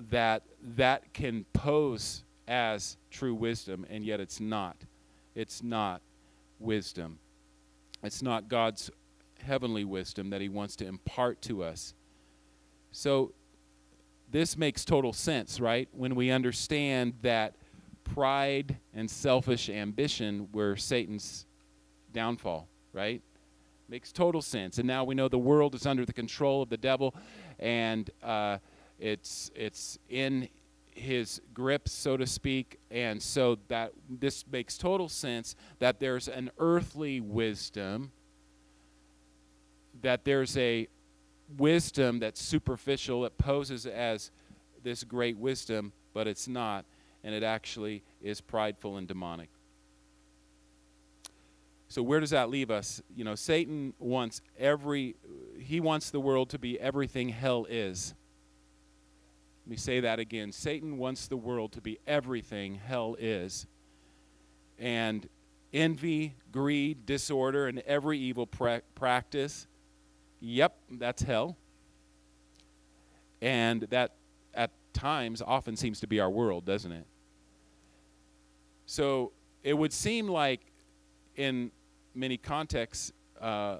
that 0.09 0.41
that 0.75 1.13
can 1.13 1.45
pose 1.53 2.23
as 2.47 2.97
true 3.11 3.35
wisdom, 3.35 3.85
and 3.87 4.03
yet 4.03 4.19
it's 4.19 4.39
not. 4.39 4.75
It's 5.35 5.61
not 5.61 6.01
wisdom. 6.59 7.19
It's 8.01 8.23
not 8.23 8.49
God's 8.49 8.89
heavenly 9.43 9.85
wisdom 9.85 10.31
that 10.31 10.41
He 10.41 10.49
wants 10.49 10.75
to 10.77 10.87
impart 10.87 11.39
to 11.43 11.63
us. 11.63 11.93
So, 12.91 13.33
this 14.33 14.57
makes 14.57 14.83
total 14.83 15.13
sense, 15.13 15.59
right? 15.59 15.87
When 15.91 16.15
we 16.15 16.31
understand 16.31 17.13
that 17.21 17.53
pride 18.03 18.77
and 18.93 19.09
selfish 19.09 19.69
ambition 19.69 20.49
were 20.51 20.75
Satan's 20.75 21.45
downfall, 22.11 22.67
right? 22.93 23.21
Makes 23.87 24.11
total 24.11 24.41
sense. 24.41 24.79
And 24.79 24.87
now 24.87 25.03
we 25.03 25.13
know 25.13 25.27
the 25.27 25.37
world 25.37 25.75
is 25.75 25.85
under 25.85 26.03
the 26.03 26.13
control 26.13 26.63
of 26.63 26.69
the 26.69 26.77
devil, 26.77 27.13
and 27.59 28.09
uh, 28.23 28.57
it's 28.99 29.51
it's 29.53 29.99
in 30.09 30.49
his 30.95 31.39
grip, 31.53 31.87
so 31.87 32.17
to 32.17 32.25
speak. 32.25 32.79
And 32.89 33.21
so 33.21 33.59
that 33.67 33.91
this 34.09 34.45
makes 34.51 34.79
total 34.79 35.09
sense 35.09 35.55
that 35.77 35.99
there's 35.99 36.27
an 36.27 36.49
earthly 36.57 37.21
wisdom, 37.21 38.11
that 40.01 40.25
there's 40.25 40.57
a 40.57 40.87
wisdom 41.57 42.19
that's 42.19 42.41
superficial, 42.41 43.25
it 43.25 43.37
poses 43.37 43.85
as 43.85 44.31
this 44.83 45.03
great 45.03 45.37
wisdom, 45.37 45.93
but 46.13 46.27
it's 46.27 46.47
not, 46.47 46.85
and 47.23 47.33
it 47.33 47.43
actually 47.43 48.03
is 48.21 48.41
prideful 48.41 48.97
and 48.97 49.07
demonic. 49.07 49.49
So 51.87 52.01
where 52.01 52.19
does 52.19 52.31
that 52.31 52.49
leave 52.49 52.71
us? 52.71 53.03
You 53.15 53.23
know, 53.23 53.35
Satan 53.35 53.93
wants 53.99 54.41
every 54.57 55.15
he 55.59 55.79
wants 55.79 56.09
the 56.09 56.19
world 56.19 56.49
to 56.49 56.57
be 56.57 56.79
everything 56.79 57.29
hell 57.29 57.67
is. 57.69 58.15
Let 59.65 59.69
me 59.69 59.77
say 59.77 59.99
that 59.99 60.17
again. 60.17 60.51
Satan 60.51 60.97
wants 60.97 61.27
the 61.27 61.37
world 61.37 61.71
to 61.73 61.81
be 61.81 61.99
everything 62.07 62.75
hell 62.75 63.15
is. 63.19 63.67
And 64.79 65.29
envy, 65.71 66.33
greed, 66.51 67.05
disorder, 67.05 67.67
and 67.67 67.79
every 67.79 68.17
evil 68.17 68.47
pra- 68.47 68.81
practice, 68.95 69.67
yep, 70.43 70.77
that's 70.91 71.23
hell. 71.23 71.57
And 73.41 73.81
that 73.89 74.11
at 74.53 74.71
times 74.93 75.41
often 75.41 75.75
seems 75.75 75.99
to 76.01 76.07
be 76.07 76.19
our 76.19 76.29
world, 76.29 76.65
doesn't 76.65 76.91
it? 76.91 77.05
So 78.85 79.31
it 79.63 79.73
would 79.73 79.93
seem 79.93 80.27
like 80.27 80.61
in 81.35 81.71
many 82.13 82.37
contexts 82.37 83.11
uh, 83.41 83.77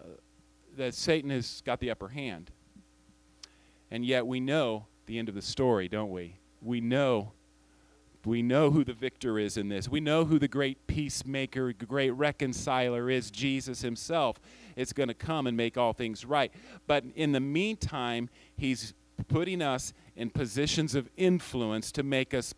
that 0.78 0.94
Satan 0.96 1.30
has 1.30 1.62
got 1.66 1.80
the 1.80 1.92
upper 1.92 2.08
hand. 2.08 2.50
And 3.92 4.04
yet 4.06 4.26
we 4.26 4.40
know 4.40 4.88
the 5.06 5.20
end 5.20 5.30
of 5.30 5.36
the 5.36 5.42
story, 5.42 5.88
don't 5.88 6.10
we? 6.10 6.38
We 6.62 6.82
know 6.82 7.34
we 8.26 8.42
know 8.42 8.72
who 8.72 8.84
the 8.84 8.94
victor 8.94 9.38
is 9.38 9.58
in 9.58 9.70
this. 9.70 9.90
We 9.90 10.00
know 10.00 10.26
who 10.26 10.40
the 10.40 10.48
great 10.48 10.88
peacemaker, 10.88 11.74
the 11.78 11.86
great 11.86 12.12
reconciler 12.12 13.10
is, 13.10 13.30
Jesus 13.32 13.82
himself. 13.82 14.40
Is 14.76 14.92
going 14.92 15.10
to 15.10 15.14
come 15.14 15.46
and 15.46 15.56
make 15.56 15.78
all 15.78 15.94
things 15.94 16.26
right. 16.26 16.52
But 16.88 17.04
in 17.16 17.32
the 17.32 17.40
meantime, 17.40 18.30
he's 18.58 18.94
putting 19.28 19.62
us 19.62 19.94
in 20.16 20.30
positions 20.32 20.96
of 20.96 21.10
influence 21.16 21.92
to 21.92 22.04
make 22.04 22.34
us 22.34 22.56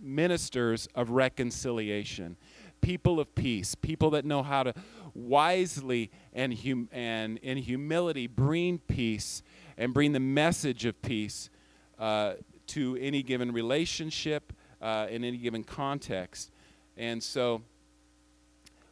ministers 0.00 0.88
of 0.94 1.10
reconciliation, 1.10 2.36
people 2.80 3.20
of 3.20 3.34
peace, 3.34 3.74
people 3.74 4.10
that 4.10 4.24
know 4.24 4.42
how 4.42 4.62
to 4.62 4.74
wisely 5.14 6.10
and, 6.32 6.58
hum- 6.58 6.88
and 6.92 7.38
in 7.38 7.58
humility 7.58 8.26
bring 8.26 8.78
peace 8.78 9.42
and 9.76 9.92
bring 9.92 10.12
the 10.12 10.20
message 10.20 10.84
of 10.84 11.00
peace 11.02 11.50
uh, 11.98 12.34
to 12.66 12.96
any 13.00 13.22
given 13.22 13.52
relationship, 13.52 14.52
uh, 14.80 15.06
in 15.10 15.24
any 15.24 15.36
given 15.36 15.64
context. 15.64 16.50
And 16.96 17.22
so 17.22 17.62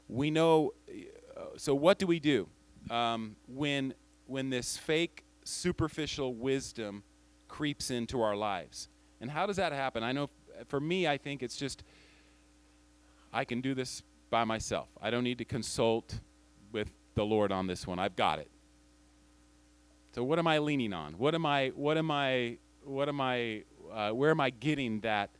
we 0.08 0.30
know. 0.30 0.72
Uh, 1.36 1.40
so 1.56 1.74
what 1.74 1.98
do 1.98 2.06
we 2.06 2.20
do 2.20 2.48
um, 2.90 3.36
when 3.46 3.94
when 4.26 4.50
this 4.50 4.76
fake 4.76 5.24
superficial 5.44 6.34
wisdom 6.34 7.02
creeps 7.48 7.90
into 7.90 8.20
our 8.20 8.36
lives? 8.36 8.88
And 9.20 9.30
how 9.30 9.46
does 9.46 9.56
that 9.56 9.72
happen? 9.72 10.02
I 10.02 10.12
know 10.12 10.30
for 10.68 10.80
me, 10.80 11.06
I 11.06 11.18
think 11.18 11.42
it's 11.42 11.56
just 11.56 11.82
I 13.32 13.44
can 13.44 13.60
do 13.60 13.74
this 13.74 14.02
by 14.30 14.44
myself. 14.44 14.88
I 15.00 15.10
don't 15.10 15.24
need 15.24 15.38
to 15.38 15.44
consult 15.44 16.20
with 16.72 16.90
the 17.14 17.24
Lord 17.24 17.52
on 17.52 17.66
this 17.66 17.86
one. 17.86 17.98
I've 17.98 18.16
got 18.16 18.38
it. 18.38 18.50
So 20.14 20.24
what 20.24 20.38
am 20.38 20.46
I 20.46 20.58
leaning 20.58 20.92
on? 20.92 21.14
What 21.18 21.34
am 21.34 21.46
I 21.46 21.68
what 21.74 21.96
am 21.96 22.10
I 22.10 22.58
what 22.88 23.08
am 23.08 23.20
I, 23.20 23.64
uh, 23.92 24.10
where 24.10 24.30
am 24.30 24.40
I 24.40 24.50
getting 24.50 25.00
that 25.00 25.30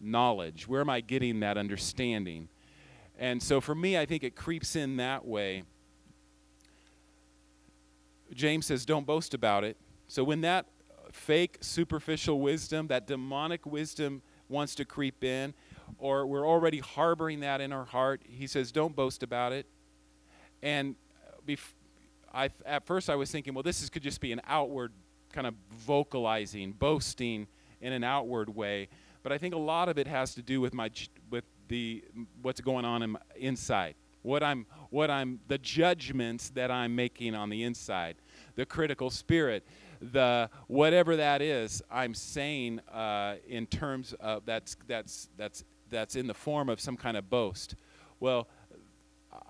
knowledge? 0.00 0.66
Where 0.66 0.80
am 0.80 0.90
I 0.90 1.00
getting 1.00 1.40
that 1.40 1.58
understanding? 1.58 2.48
And 3.18 3.42
so 3.42 3.60
for 3.60 3.74
me, 3.74 3.98
I 3.98 4.06
think 4.06 4.24
it 4.24 4.34
creeps 4.34 4.76
in 4.76 4.96
that 4.96 5.26
way. 5.26 5.64
James 8.32 8.66
says, 8.66 8.86
don't 8.86 9.06
boast 9.06 9.34
about 9.34 9.64
it. 9.64 9.76
So 10.08 10.24
when 10.24 10.40
that 10.42 10.66
fake, 11.12 11.58
superficial 11.60 12.40
wisdom, 12.40 12.86
that 12.86 13.06
demonic 13.06 13.66
wisdom 13.66 14.22
wants 14.48 14.74
to 14.76 14.84
creep 14.84 15.22
in, 15.22 15.52
or 15.98 16.26
we're 16.26 16.46
already 16.46 16.78
harboring 16.78 17.40
that 17.40 17.60
in 17.60 17.72
our 17.72 17.84
heart, 17.84 18.22
he 18.24 18.46
says, 18.46 18.72
don't 18.72 18.94
boast 18.94 19.22
about 19.22 19.52
it. 19.52 19.66
And 20.62 20.94
bef- 21.46 21.74
I, 22.32 22.50
at 22.64 22.86
first 22.86 23.10
I 23.10 23.16
was 23.16 23.30
thinking, 23.30 23.54
well, 23.54 23.62
this 23.62 23.82
is, 23.82 23.90
could 23.90 24.02
just 24.02 24.20
be 24.20 24.32
an 24.32 24.40
outward 24.46 24.92
kind 25.32 25.46
of 25.46 25.54
vocalizing, 25.72 26.72
boasting 26.72 27.46
in 27.80 27.92
an 27.92 28.04
outward 28.04 28.54
way. 28.54 28.88
But 29.22 29.32
I 29.32 29.38
think 29.38 29.54
a 29.54 29.58
lot 29.58 29.88
of 29.88 29.98
it 29.98 30.06
has 30.06 30.34
to 30.34 30.42
do 30.42 30.60
with 30.60 30.74
my 30.74 30.90
with 31.30 31.44
the 31.68 32.04
what's 32.42 32.60
going 32.60 32.84
on 32.84 33.02
in 33.02 33.10
my, 33.10 33.20
inside. 33.36 33.94
What 34.22 34.42
I'm 34.42 34.66
what 34.90 35.10
I'm 35.10 35.40
the 35.48 35.58
judgments 35.58 36.50
that 36.50 36.70
I'm 36.70 36.94
making 36.94 37.34
on 37.34 37.50
the 37.50 37.64
inside, 37.64 38.16
the 38.54 38.66
critical 38.66 39.10
spirit, 39.10 39.66
the 40.00 40.50
whatever 40.66 41.16
that 41.16 41.42
is. 41.42 41.82
I'm 41.90 42.14
saying 42.14 42.80
uh, 42.92 43.36
in 43.48 43.66
terms 43.66 44.14
of 44.20 44.44
that's 44.46 44.76
that's 44.86 45.28
that's 45.36 45.64
that's 45.90 46.16
in 46.16 46.26
the 46.26 46.34
form 46.34 46.68
of 46.68 46.80
some 46.80 46.96
kind 46.96 47.16
of 47.16 47.28
boast. 47.30 47.74
Well, 48.20 48.48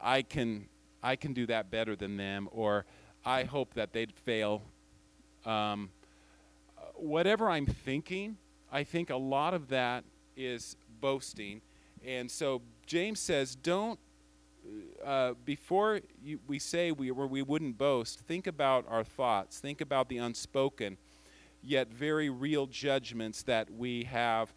I 0.03 0.23
can 0.23 0.69
I 1.03 1.17
can 1.17 1.33
do 1.33 1.47
that 1.47 1.71
better 1.71 1.97
than 1.97 2.17
them, 2.17 2.49
or 2.53 2.85
I 3.25 3.45
hope 3.45 3.75
that 3.75 3.93
they'd 3.93 4.13
fail 4.13 4.63
um, 5.45 5.91
whatever 6.95 7.49
I'm 7.49 7.67
thinking, 7.67 8.37
I 8.73 8.85
think 8.85 9.11
a 9.11 9.17
lot 9.17 9.55
of 9.55 9.69
that 9.69 10.05
is 10.37 10.77
boasting. 11.01 11.61
And 12.05 12.31
so 12.31 12.63
James 12.87 13.21
says, 13.21 13.55
don't, 13.55 13.99
uh, 15.05 15.35
before 15.45 16.01
you, 16.23 16.39
we 16.47 16.59
say 16.59 16.93
we, 16.93 17.11
we 17.11 17.43
wouldn't 17.43 17.79
boast, 17.79 18.21
think 18.21 18.47
about 18.47 18.85
our 18.89 19.05
thoughts, 19.05 19.59
think 19.59 19.81
about 19.81 20.09
the 20.09 20.19
unspoken, 20.19 20.97
yet 21.63 21.89
very 21.89 22.31
real 22.31 22.67
judgments 22.67 23.43
that 23.43 23.71
we 23.71 24.05
have, 24.05 24.53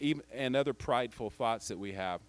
even, 0.00 0.22
and 0.32 0.56
other 0.56 0.72
prideful 0.72 1.30
thoughts 1.30 1.68
that 1.68 1.78
we 1.78 1.92
have. 1.92 2.20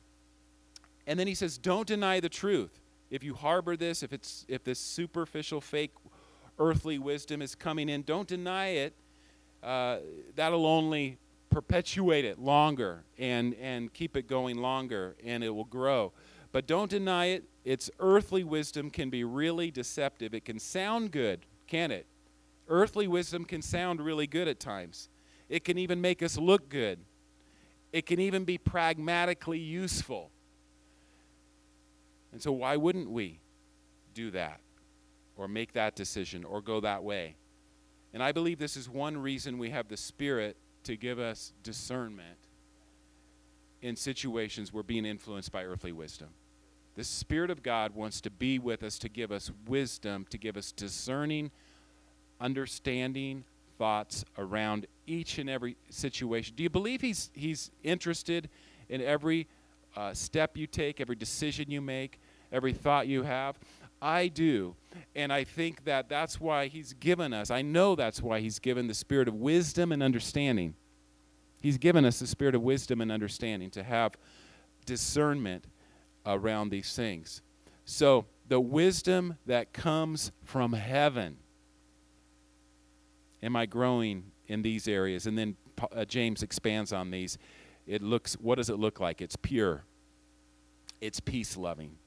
And 1.07 1.19
then 1.19 1.27
he 1.27 1.35
says, 1.35 1.57
don't 1.57 1.87
deny 1.87 2.19
the 2.19 2.29
truth. 2.29 2.79
If 3.09 3.23
you 3.23 3.33
harbor 3.35 3.75
this, 3.75 4.01
if 4.01 4.11
it's 4.11 4.45
if 4.47 4.63
this 4.63 4.79
superficial 4.79 5.61
fake 5.61 5.91
earthly 6.57 6.97
wisdom 6.97 7.41
is 7.41 7.53
coming 7.53 7.89
in, 7.89 8.01
don't 8.03 8.27
deny 8.27 8.67
it. 8.67 8.93
Uh, 9.61 9.97
that'll 10.35 10.65
only 10.65 11.17
perpetuate 11.53 12.25
it 12.25 12.39
longer 12.39 13.03
and, 13.17 13.53
and 13.55 13.93
keep 13.93 14.17
it 14.17 14.27
going 14.27 14.57
longer, 14.57 15.15
and 15.23 15.43
it 15.43 15.49
will 15.49 15.63
grow. 15.63 16.13
But 16.51 16.67
don't 16.67 16.89
deny 16.89 17.27
it. 17.27 17.43
Its 17.63 17.89
earthly 17.99 18.43
wisdom 18.43 18.89
can 18.89 19.09
be 19.09 19.23
really 19.23 19.71
deceptive. 19.71 20.33
It 20.33 20.45
can 20.45 20.59
sound 20.59 21.11
good, 21.11 21.45
can 21.67 21.91
it? 21.91 22.05
Earthly 22.67 23.07
wisdom 23.07 23.45
can 23.45 23.61
sound 23.61 24.01
really 24.01 24.27
good 24.27 24.47
at 24.47 24.59
times. 24.59 25.09
It 25.49 25.63
can 25.63 25.77
even 25.77 26.01
make 26.01 26.21
us 26.21 26.37
look 26.37 26.69
good. 26.69 26.99
It 27.91 28.05
can 28.05 28.19
even 28.19 28.43
be 28.43 28.57
pragmatically 28.57 29.59
useful. 29.59 30.31
And 32.31 32.41
so, 32.41 32.51
why 32.51 32.77
wouldn't 32.77 33.09
we 33.09 33.39
do 34.13 34.31
that? 34.31 34.59
or 35.35 35.47
make 35.47 35.73
that 35.73 35.95
decision 35.95 36.43
or 36.43 36.61
go 36.61 36.79
that 36.81 37.03
way. 37.03 37.35
And 38.13 38.21
I 38.21 38.31
believe 38.31 38.59
this 38.59 38.77
is 38.77 38.87
one 38.87 39.17
reason 39.17 39.57
we 39.57 39.71
have 39.71 39.87
the 39.87 39.97
Spirit 39.97 40.57
to 40.83 40.95
give 40.95 41.19
us 41.19 41.53
discernment 41.63 42.37
in 43.81 43.95
situations 43.95 44.71
we're 44.71 44.83
being 44.83 45.05
influenced 45.05 45.51
by 45.51 45.63
earthly 45.63 45.91
wisdom. 45.91 46.29
The 46.95 47.03
Spirit 47.03 47.49
of 47.49 47.63
God 47.63 47.95
wants 47.95 48.21
to 48.21 48.29
be 48.29 48.59
with 48.59 48.83
us 48.83 48.97
to 48.99 49.09
give 49.09 49.31
us 49.31 49.51
wisdom, 49.67 50.25
to 50.29 50.37
give 50.37 50.55
us 50.57 50.71
discerning, 50.71 51.51
understanding 52.39 53.43
thoughts 53.77 54.23
around 54.37 54.85
each 55.07 55.39
and 55.39 55.49
every 55.49 55.75
situation. 55.89 56.55
Do 56.55 56.63
you 56.63 56.69
believe 56.69 57.01
He's, 57.01 57.31
he's 57.33 57.71
interested 57.83 58.49
in 58.89 59.01
every 59.01 59.47
uh, 59.95 60.13
step 60.13 60.55
you 60.55 60.67
take, 60.67 61.01
every 61.01 61.15
decision 61.15 61.71
you 61.71 61.81
make, 61.81 62.19
every 62.51 62.73
thought 62.73 63.07
you 63.07 63.23
have? 63.23 63.57
I 64.03 64.27
do. 64.27 64.75
And 65.15 65.31
I 65.31 65.45
think 65.45 65.85
that 65.85 66.09
that's 66.09 66.39
why 66.39 66.67
He's 66.67 66.93
given 66.93 67.33
us, 67.33 67.49
I 67.49 67.61
know 67.61 67.95
that's 67.95 68.21
why 68.21 68.41
He's 68.41 68.59
given 68.59 68.87
the 68.87 68.93
spirit 68.93 69.27
of 69.27 69.33
wisdom 69.33 69.91
and 69.91 70.03
understanding. 70.03 70.75
He's 71.61 71.77
given 71.77 72.03
us 72.03 72.19
the 72.19 72.27
spirit 72.27 72.53
of 72.53 72.61
wisdom 72.61 72.99
and 72.99 73.11
understanding 73.11 73.71
to 73.71 73.83
have 73.83 74.15
discernment 74.85 75.65
around 76.25 76.69
these 76.69 76.93
things. 76.93 77.41
So, 77.85 78.25
the 78.45 78.59
wisdom 78.59 79.37
that 79.45 79.71
comes 79.71 80.33
from 80.43 80.73
heaven. 80.73 81.37
Am 83.41 83.55
I 83.55 83.65
growing 83.65 84.31
in 84.47 84.61
these 84.61 84.87
areas? 84.87 85.25
And 85.25 85.37
then 85.37 85.55
uh, 85.91 86.03
James 86.03 86.43
expands 86.43 86.91
on 86.91 87.09
these. 87.09 87.37
It 87.87 88.01
looks 88.01 88.33
what 88.33 88.55
does 88.55 88.69
it 88.69 88.77
look 88.77 88.99
like? 88.99 89.21
It's 89.21 89.37
pure. 89.37 89.85
It's 90.99 91.21
peace 91.21 91.55
loving. 91.55 91.97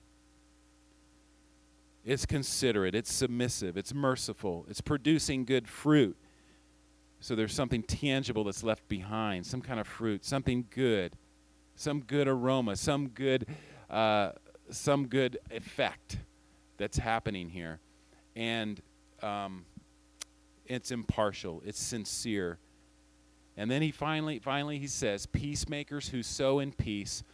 It's 2.07 2.25
considerate, 2.25 2.95
it's 2.95 3.13
submissive, 3.13 3.77
it's 3.77 3.93
merciful, 3.93 4.65
it's 4.71 4.81
producing 4.81 5.45
good 5.45 5.67
fruit. 5.67 6.17
So 7.19 7.35
there's 7.35 7.53
something 7.53 7.83
tangible 7.83 8.45
that's 8.45 8.63
left 8.63 8.87
behind, 8.87 9.45
some 9.45 9.61
kind 9.61 9.81
of 9.81 9.89
fruit, 9.89 10.25
something 10.25 10.67
good, 10.71 11.15
some 11.75 12.03
good 12.03 12.29
aroma, 12.29 12.77
some 12.77 13.09
good, 13.09 13.49
uh, 13.91 14.31
some 14.71 15.09
good 15.09 15.39
effect 15.51 16.19
that's 16.77 16.97
happening 16.97 17.49
here, 17.49 17.81
and 18.37 18.81
um, 19.21 19.65
it's 20.67 20.93
impartial, 20.93 21.61
it's 21.67 21.83
sincere. 21.83 22.59
And 23.57 23.69
then 23.69 23.83
he 23.83 23.91
finally, 23.91 24.39
finally 24.39 24.79
he 24.79 24.87
says, 24.87 25.27
"Peacemakers 25.27 26.11
who 26.11 26.23
sow 26.23 26.61
in 26.61 26.71
peace 26.71 27.25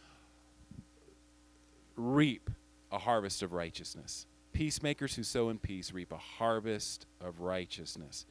reap 1.95 2.49
a 2.91 2.97
harvest 2.97 3.43
of 3.43 3.53
righteousness." 3.53 4.25
Peacemakers 4.53 5.15
who 5.15 5.23
sow 5.23 5.49
in 5.49 5.57
peace 5.57 5.91
reap 5.91 6.11
a 6.11 6.17
harvest 6.17 7.07
of 7.19 7.41
righteousness. 7.41 8.25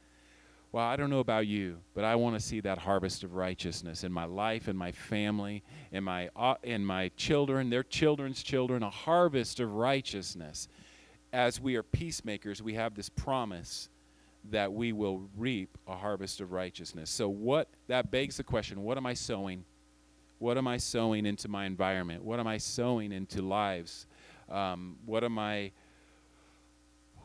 Well, 0.71 0.85
I 0.85 0.95
don't 0.95 1.11
know 1.11 1.19
about 1.19 1.45
you, 1.45 1.77
but 1.93 2.03
I 2.03 2.15
want 2.15 2.35
to 2.35 2.39
see 2.39 2.59
that 2.61 2.79
harvest 2.79 3.23
of 3.23 3.35
righteousness 3.35 4.03
in 4.03 4.11
my 4.11 4.25
life, 4.25 4.67
in 4.67 4.75
my 4.75 4.91
family, 4.91 5.63
in 5.91 6.03
my 6.03 6.29
uh, 6.35 6.55
in 6.63 6.83
my 6.83 7.09
children, 7.09 7.69
their 7.69 7.83
children's 7.83 8.41
children, 8.41 8.81
a 8.81 8.89
harvest 8.89 9.59
of 9.59 9.71
righteousness. 9.71 10.67
As 11.31 11.61
we 11.61 11.75
are 11.75 11.83
peacemakers, 11.83 12.63
we 12.63 12.73
have 12.73 12.95
this 12.95 13.09
promise 13.09 13.89
that 14.49 14.73
we 14.73 14.93
will 14.93 15.29
reap 15.37 15.77
a 15.87 15.95
harvest 15.95 16.41
of 16.41 16.51
righteousness. 16.51 17.09
So 17.09 17.29
what 17.29 17.67
that 17.87 18.09
begs 18.09 18.37
the 18.37 18.43
question, 18.43 18.83
what 18.83 18.97
am 18.97 19.05
I 19.05 19.13
sowing? 19.13 19.65
What 20.39 20.57
am 20.57 20.67
I 20.67 20.77
sowing 20.77 21.25
into 21.25 21.47
my 21.47 21.65
environment? 21.65 22.23
What 22.23 22.39
am 22.39 22.47
I 22.47 22.57
sowing 22.57 23.11
into 23.11 23.41
lives? 23.41 24.07
Um, 24.49 24.97
what 25.05 25.23
am 25.23 25.37
I 25.37 25.71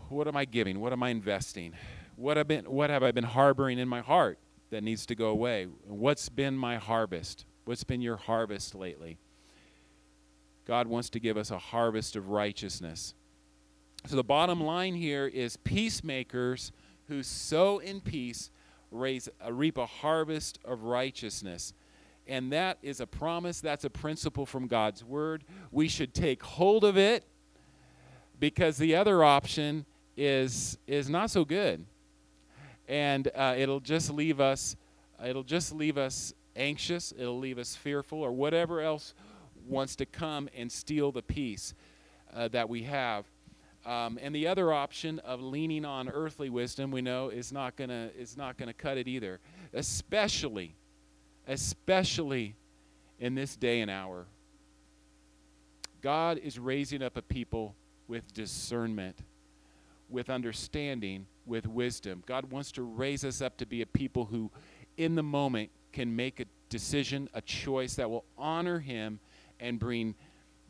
what 0.08 0.28
am 0.28 0.36
I 0.36 0.44
giving? 0.44 0.80
What 0.80 0.92
am 0.92 1.02
I 1.02 1.10
investing? 1.10 1.72
What 2.16 2.36
have, 2.36 2.48
been, 2.48 2.64
what 2.64 2.90
have 2.90 3.02
I 3.02 3.12
been 3.12 3.24
harboring 3.24 3.78
in 3.78 3.88
my 3.88 4.00
heart 4.00 4.38
that 4.70 4.82
needs 4.82 5.06
to 5.06 5.14
go 5.14 5.28
away? 5.28 5.66
What's 5.86 6.28
been 6.28 6.56
my 6.56 6.76
harvest? 6.76 7.44
What's 7.64 7.84
been 7.84 8.00
your 8.00 8.16
harvest 8.16 8.74
lately? 8.74 9.18
God 10.66 10.86
wants 10.86 11.10
to 11.10 11.20
give 11.20 11.36
us 11.36 11.50
a 11.50 11.58
harvest 11.58 12.16
of 12.16 12.28
righteousness. 12.28 13.14
So 14.06 14.16
the 14.16 14.24
bottom 14.24 14.62
line 14.62 14.94
here 14.94 15.26
is 15.26 15.56
peacemakers 15.56 16.72
who 17.08 17.22
sow 17.22 17.78
in 17.78 18.00
peace 18.00 18.50
raise, 18.90 19.28
uh, 19.44 19.52
reap 19.52 19.78
a 19.78 19.86
harvest 19.86 20.58
of 20.64 20.84
righteousness. 20.84 21.72
And 22.26 22.52
that 22.52 22.78
is 22.82 23.00
a 23.00 23.06
promise, 23.06 23.60
that's 23.60 23.84
a 23.84 23.90
principle 23.90 24.44
from 24.44 24.66
God's 24.66 25.02
word. 25.02 25.44
We 25.70 25.88
should 25.88 26.14
take 26.14 26.42
hold 26.42 26.84
of 26.84 26.98
it 26.98 27.24
because 28.38 28.76
the 28.76 28.94
other 28.94 29.24
option 29.24 29.86
is 30.18 30.76
is 30.88 31.08
not 31.08 31.30
so 31.30 31.44
good, 31.44 31.86
and 32.88 33.28
uh, 33.34 33.54
it'll 33.56 33.80
just 33.80 34.10
leave 34.10 34.40
us 34.40 34.76
it'll 35.24 35.44
just 35.44 35.72
leave 35.72 35.96
us 35.96 36.34
anxious. 36.56 37.14
It'll 37.16 37.38
leave 37.38 37.58
us 37.58 37.76
fearful, 37.76 38.20
or 38.20 38.32
whatever 38.32 38.80
else 38.80 39.14
wants 39.66 39.94
to 39.96 40.06
come 40.06 40.48
and 40.56 40.70
steal 40.70 41.12
the 41.12 41.22
peace 41.22 41.72
uh, 42.34 42.48
that 42.48 42.68
we 42.68 42.82
have. 42.82 43.26
Um, 43.86 44.18
and 44.20 44.34
the 44.34 44.48
other 44.48 44.72
option 44.72 45.20
of 45.20 45.40
leaning 45.40 45.84
on 45.84 46.08
earthly 46.08 46.50
wisdom, 46.50 46.90
we 46.90 47.00
know, 47.00 47.28
is 47.28 47.52
not 47.52 47.76
gonna 47.76 48.10
is 48.18 48.36
not 48.36 48.58
gonna 48.58 48.74
cut 48.74 48.98
it 48.98 49.06
either. 49.06 49.38
Especially, 49.72 50.74
especially 51.46 52.56
in 53.20 53.36
this 53.36 53.54
day 53.54 53.80
and 53.80 53.90
hour. 53.90 54.26
God 56.02 56.38
is 56.38 56.58
raising 56.58 57.02
up 57.02 57.16
a 57.16 57.22
people 57.22 57.74
with 58.08 58.32
discernment 58.34 59.16
with 60.08 60.30
understanding, 60.30 61.26
with 61.46 61.66
wisdom. 61.66 62.22
God 62.26 62.50
wants 62.50 62.72
to 62.72 62.82
raise 62.82 63.24
us 63.24 63.40
up 63.40 63.56
to 63.58 63.66
be 63.66 63.82
a 63.82 63.86
people 63.86 64.26
who, 64.26 64.50
in 64.96 65.14
the 65.14 65.22
moment, 65.22 65.70
can 65.92 66.14
make 66.14 66.40
a 66.40 66.44
decision, 66.68 67.28
a 67.34 67.40
choice 67.40 67.94
that 67.94 68.10
will 68.10 68.24
honor 68.36 68.78
Him 68.78 69.20
and 69.60 69.78
bring 69.78 70.14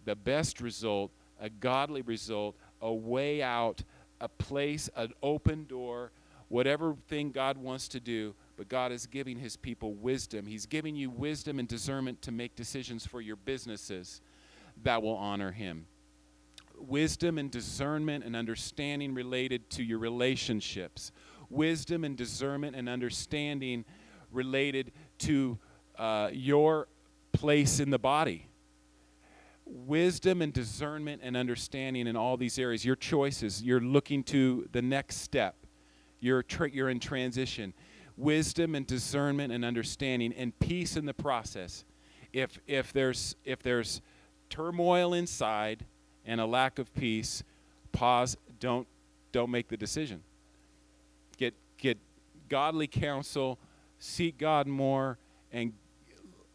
the 0.05 0.17
best 0.17 0.61
result, 0.61 1.11
a 1.41 1.51
godly 1.51 2.03
result, 2.03 2.57
a 2.81 2.93
way 2.93 3.43
out, 3.43 3.83
a 4.21 4.29
place, 4.29 4.89
an 4.97 5.13
open 5.23 5.65
door, 5.65 6.11
whatever 6.49 6.97
thing 7.09 7.31
God 7.31 7.59
wants 7.59 7.89
to 7.89 8.01
do. 8.01 8.35
But 8.57 8.69
God 8.69 8.91
is 8.91 9.07
giving 9.07 9.39
His 9.39 9.57
people 9.57 9.95
wisdom. 9.95 10.47
He's 10.47 10.67
giving 10.67 10.97
you 10.97 11.11
wisdom 11.11 11.59
and 11.59 11.69
discernment 11.69 12.23
to 12.23 12.33
make 12.33 12.57
decisions 12.57 13.07
for 13.07 13.21
your 13.21 13.37
businesses 13.37 14.21
that 14.83 15.03
will 15.03 15.17
honor 15.17 15.53
Him 15.53 15.87
wisdom 16.79 17.39
and 17.39 17.51
discernment 17.51 18.25
and 18.25 18.37
understanding 18.37 19.15
related 19.15 19.69
to 19.71 19.83
your 19.83 19.99
relationships, 19.99 21.13
wisdom 21.51 22.05
and 22.05 22.17
discernment 22.17 22.77
and 22.77 22.89
understanding 22.89 23.85
related 24.31 24.93
to 25.19 25.59
uh, 25.99 26.31
your 26.33 26.89
place 27.33 27.81
in 27.81 27.91
the 27.91 27.99
body. 27.99 28.47
Wisdom 29.65 30.41
and 30.41 30.53
discernment 30.53 31.21
and 31.23 31.37
understanding 31.37 32.07
in 32.07 32.17
all 32.17 32.37
these 32.37 32.59
areas, 32.59 32.85
your 32.85 32.97
choices, 32.97 33.63
you're 33.63 33.81
looking 33.81 34.23
to 34.25 34.67
the 34.73 34.81
next 34.81 35.17
step, 35.17 35.57
you're, 36.21 36.43
tra- 36.43 36.71
you're 36.71 36.89
in 36.89 37.01
transition. 37.01 37.75
Wisdom 38.17 38.75
and 38.75 38.87
discernment 38.87 39.53
and 39.53 39.65
understanding 39.65 40.33
and 40.33 40.59
peace 40.59 40.97
in 40.97 41.07
the 41.07 41.15
process. 41.15 41.85
If, 42.33 42.59
if, 42.67 42.93
there's, 42.93 43.37
if 43.45 43.63
there's 43.63 44.01
turmoil 44.51 45.15
inside, 45.15 45.85
and 46.29 46.41
a 46.41 46.47
lack 46.47 46.79
of 46.79 46.95
peace, 46.95 47.43
pause, 47.91 48.37
don't 48.61 48.87
don't 49.33 49.51
make 49.51 49.67
the 49.69 49.77
decision. 49.77 50.23
Get 51.37 51.55
get 51.79 51.99
godly 52.49 52.87
counsel, 52.87 53.59
seek 53.99 54.39
God 54.39 54.69
more 54.69 55.19
and 55.53 55.73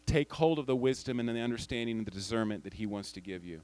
take 0.06 0.32
hold 0.32 0.58
of 0.58 0.66
the 0.66 0.76
wisdom 0.76 1.20
and 1.20 1.28
the 1.28 1.38
understanding 1.38 1.98
and 1.98 2.06
the 2.06 2.10
discernment 2.10 2.64
that 2.64 2.74
he 2.74 2.86
wants 2.86 3.12
to 3.12 3.20
give 3.20 3.44
you. 3.44 3.60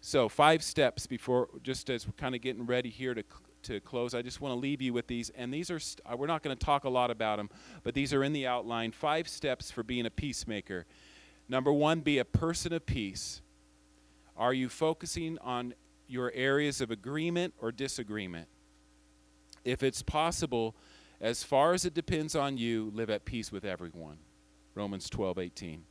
So, 0.00 0.28
five 0.28 0.62
steps 0.62 1.06
before 1.06 1.48
just 1.62 1.90
as 1.90 2.06
we're 2.06 2.12
kind 2.16 2.34
of 2.34 2.40
getting 2.40 2.66
ready 2.66 2.90
here 2.90 3.14
to 3.14 3.22
to 3.64 3.80
close, 3.80 4.14
I 4.14 4.22
just 4.22 4.40
want 4.40 4.52
to 4.52 4.58
leave 4.58 4.82
you 4.82 4.92
with 4.92 5.06
these. 5.06 5.30
And 5.30 5.52
these 5.52 5.70
are, 5.70 5.78
st- 5.78 6.06
uh, 6.06 6.16
we're 6.16 6.26
not 6.26 6.42
going 6.42 6.54
to 6.54 6.64
talk 6.64 6.84
a 6.84 6.88
lot 6.90 7.10
about 7.10 7.36
them, 7.36 7.48
but 7.82 7.94
these 7.94 8.12
are 8.12 8.22
in 8.22 8.32
the 8.34 8.46
outline. 8.46 8.92
Five 8.92 9.26
steps 9.26 9.70
for 9.70 9.82
being 9.82 10.04
a 10.04 10.10
peacemaker. 10.10 10.84
Number 11.48 11.72
one, 11.72 12.00
be 12.00 12.18
a 12.18 12.24
person 12.24 12.74
of 12.74 12.84
peace. 12.86 13.40
Are 14.36 14.52
you 14.52 14.68
focusing 14.68 15.38
on 15.38 15.74
your 16.06 16.32
areas 16.34 16.80
of 16.80 16.90
agreement 16.90 17.54
or 17.58 17.72
disagreement? 17.72 18.48
If 19.64 19.82
it's 19.82 20.02
possible, 20.02 20.74
as 21.20 21.42
far 21.42 21.72
as 21.72 21.84
it 21.84 21.94
depends 21.94 22.34
on 22.34 22.58
you, 22.58 22.90
live 22.94 23.10
at 23.10 23.24
peace 23.24 23.50
with 23.50 23.64
everyone. 23.64 24.18
Romans 24.74 25.08
12, 25.08 25.38
18. 25.38 25.84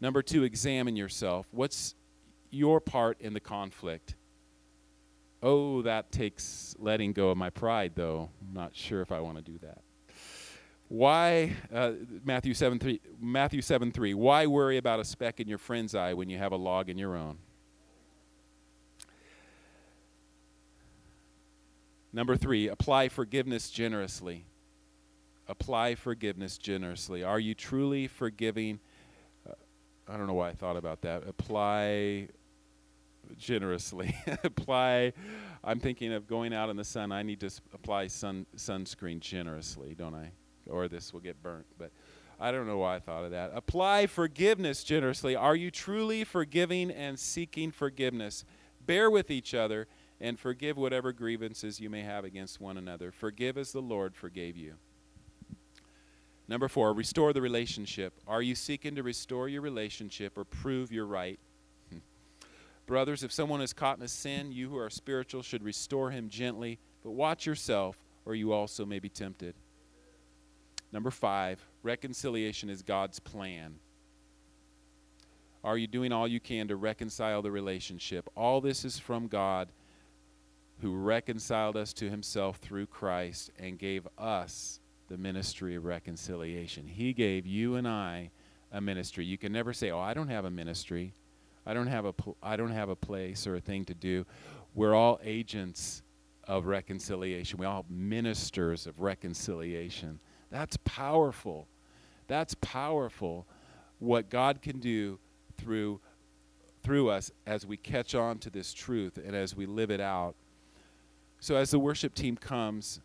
Number 0.00 0.22
two, 0.22 0.44
examine 0.44 0.96
yourself. 0.96 1.46
What's 1.50 1.94
your 2.50 2.80
part 2.80 3.20
in 3.20 3.34
the 3.34 3.40
conflict? 3.40 4.14
Oh, 5.42 5.82
that 5.82 6.12
takes 6.12 6.74
letting 6.78 7.12
go 7.12 7.30
of 7.30 7.36
my 7.36 7.50
pride, 7.50 7.92
though. 7.96 8.30
I'm 8.40 8.54
not 8.54 8.76
sure 8.76 9.00
if 9.00 9.10
I 9.10 9.20
want 9.20 9.38
to 9.38 9.42
do 9.42 9.58
that. 9.58 9.82
Why, 10.92 11.56
uh, 11.72 11.92
Matthew 12.22 12.52
7 12.52 12.78
3, 12.78 13.00
Matthew 13.18 13.62
7 13.62 13.92
3, 13.92 14.12
why 14.12 14.46
worry 14.46 14.76
about 14.76 15.00
a 15.00 15.06
speck 15.06 15.40
in 15.40 15.48
your 15.48 15.56
friend's 15.56 15.94
eye 15.94 16.12
when 16.12 16.28
you 16.28 16.36
have 16.36 16.52
a 16.52 16.56
log 16.56 16.90
in 16.90 16.98
your 16.98 17.16
own? 17.16 17.38
Number 22.12 22.36
three, 22.36 22.68
apply 22.68 23.08
forgiveness 23.08 23.70
generously. 23.70 24.44
Apply 25.48 25.94
forgiveness 25.94 26.58
generously. 26.58 27.24
Are 27.24 27.40
you 27.40 27.54
truly 27.54 28.06
forgiving? 28.06 28.78
Uh, 29.48 29.54
I 30.06 30.18
don't 30.18 30.26
know 30.26 30.34
why 30.34 30.50
I 30.50 30.52
thought 30.52 30.76
about 30.76 31.00
that. 31.00 31.26
Apply 31.26 32.28
generously. 33.38 34.14
apply. 34.44 35.14
I'm 35.64 35.80
thinking 35.80 36.12
of 36.12 36.26
going 36.26 36.52
out 36.52 36.68
in 36.68 36.76
the 36.76 36.84
sun. 36.84 37.12
I 37.12 37.22
need 37.22 37.40
to 37.40 37.50
apply 37.72 38.08
sun 38.08 38.44
sunscreen 38.58 39.20
generously, 39.20 39.94
don't 39.94 40.14
I? 40.14 40.32
Or 40.68 40.88
this 40.88 41.12
will 41.12 41.20
get 41.20 41.42
burnt. 41.42 41.66
But 41.78 41.90
I 42.40 42.50
don't 42.50 42.66
know 42.66 42.78
why 42.78 42.96
I 42.96 43.00
thought 43.00 43.24
of 43.24 43.30
that. 43.30 43.52
Apply 43.54 44.06
forgiveness 44.06 44.82
generously. 44.82 45.36
Are 45.36 45.54
you 45.56 45.70
truly 45.70 46.24
forgiving 46.24 46.90
and 46.90 47.18
seeking 47.18 47.70
forgiveness? 47.70 48.44
Bear 48.84 49.10
with 49.10 49.30
each 49.30 49.54
other 49.54 49.86
and 50.20 50.38
forgive 50.38 50.76
whatever 50.76 51.12
grievances 51.12 51.80
you 51.80 51.90
may 51.90 52.02
have 52.02 52.24
against 52.24 52.60
one 52.60 52.76
another. 52.76 53.10
Forgive 53.10 53.58
as 53.58 53.72
the 53.72 53.82
Lord 53.82 54.14
forgave 54.14 54.56
you. 54.56 54.74
Number 56.48 56.68
four, 56.68 56.92
restore 56.92 57.32
the 57.32 57.40
relationship. 57.40 58.12
Are 58.26 58.42
you 58.42 58.54
seeking 58.54 58.94
to 58.96 59.02
restore 59.02 59.48
your 59.48 59.62
relationship 59.62 60.36
or 60.36 60.44
prove 60.44 60.92
you're 60.92 61.06
right? 61.06 61.38
Brothers, 62.86 63.22
if 63.22 63.32
someone 63.32 63.60
is 63.60 63.72
caught 63.72 63.98
in 63.98 64.02
a 64.04 64.08
sin, 64.08 64.52
you 64.52 64.68
who 64.68 64.78
are 64.78 64.90
spiritual 64.90 65.42
should 65.42 65.62
restore 65.62 66.10
him 66.10 66.28
gently, 66.28 66.78
but 67.02 67.12
watch 67.12 67.46
yourself, 67.46 67.98
or 68.24 68.34
you 68.34 68.52
also 68.52 68.84
may 68.84 68.98
be 68.98 69.08
tempted. 69.08 69.54
Number 70.92 71.10
five, 71.10 71.64
reconciliation 71.82 72.68
is 72.68 72.82
God's 72.82 73.18
plan. 73.18 73.76
Are 75.64 75.78
you 75.78 75.86
doing 75.86 76.12
all 76.12 76.28
you 76.28 76.40
can 76.40 76.68
to 76.68 76.76
reconcile 76.76 77.40
the 77.40 77.50
relationship? 77.50 78.28
All 78.36 78.60
this 78.60 78.84
is 78.84 78.98
from 78.98 79.28
God 79.28 79.68
who 80.80 80.94
reconciled 80.94 81.76
us 81.76 81.92
to 81.94 82.10
himself 82.10 82.56
through 82.56 82.86
Christ 82.86 83.50
and 83.58 83.78
gave 83.78 84.06
us 84.18 84.80
the 85.08 85.16
ministry 85.16 85.76
of 85.76 85.84
reconciliation. 85.84 86.86
He 86.88 87.12
gave 87.12 87.46
you 87.46 87.76
and 87.76 87.86
I 87.86 88.30
a 88.72 88.80
ministry. 88.80 89.24
You 89.24 89.38
can 89.38 89.52
never 89.52 89.72
say, 89.72 89.90
"Oh, 89.90 90.00
I 90.00 90.14
don't 90.14 90.28
have 90.28 90.44
a 90.44 90.50
ministry. 90.50 91.14
I 91.64 91.74
don't 91.74 91.86
have 91.86 92.04
a 92.04 92.12
pl- 92.12 92.36
I 92.42 92.56
don't 92.56 92.70
have 92.70 92.88
a 92.88 92.96
place 92.96 93.46
or 93.46 93.54
a 93.54 93.60
thing 93.60 93.84
to 93.84 93.94
do." 93.94 94.26
We're 94.74 94.94
all 94.94 95.20
agents 95.22 96.02
of 96.44 96.66
reconciliation. 96.66 97.58
We 97.58 97.66
all 97.66 97.86
ministers 97.88 98.86
of 98.86 98.98
reconciliation. 99.00 100.18
That's 100.52 100.76
powerful. 100.84 101.66
That's 102.28 102.54
powerful 102.56 103.46
what 103.98 104.28
God 104.28 104.60
can 104.60 104.78
do 104.78 105.18
through 105.56 106.00
through 106.82 107.08
us 107.08 107.30
as 107.46 107.64
we 107.64 107.76
catch 107.76 108.14
on 108.14 108.38
to 108.38 108.50
this 108.50 108.74
truth 108.74 109.16
and 109.16 109.36
as 109.36 109.54
we 109.54 109.66
live 109.66 109.90
it 109.90 110.00
out. 110.00 110.34
So 111.38 111.54
as 111.54 111.70
the 111.70 111.78
worship 111.78 112.12
team 112.12 112.36
comes, 112.36 113.00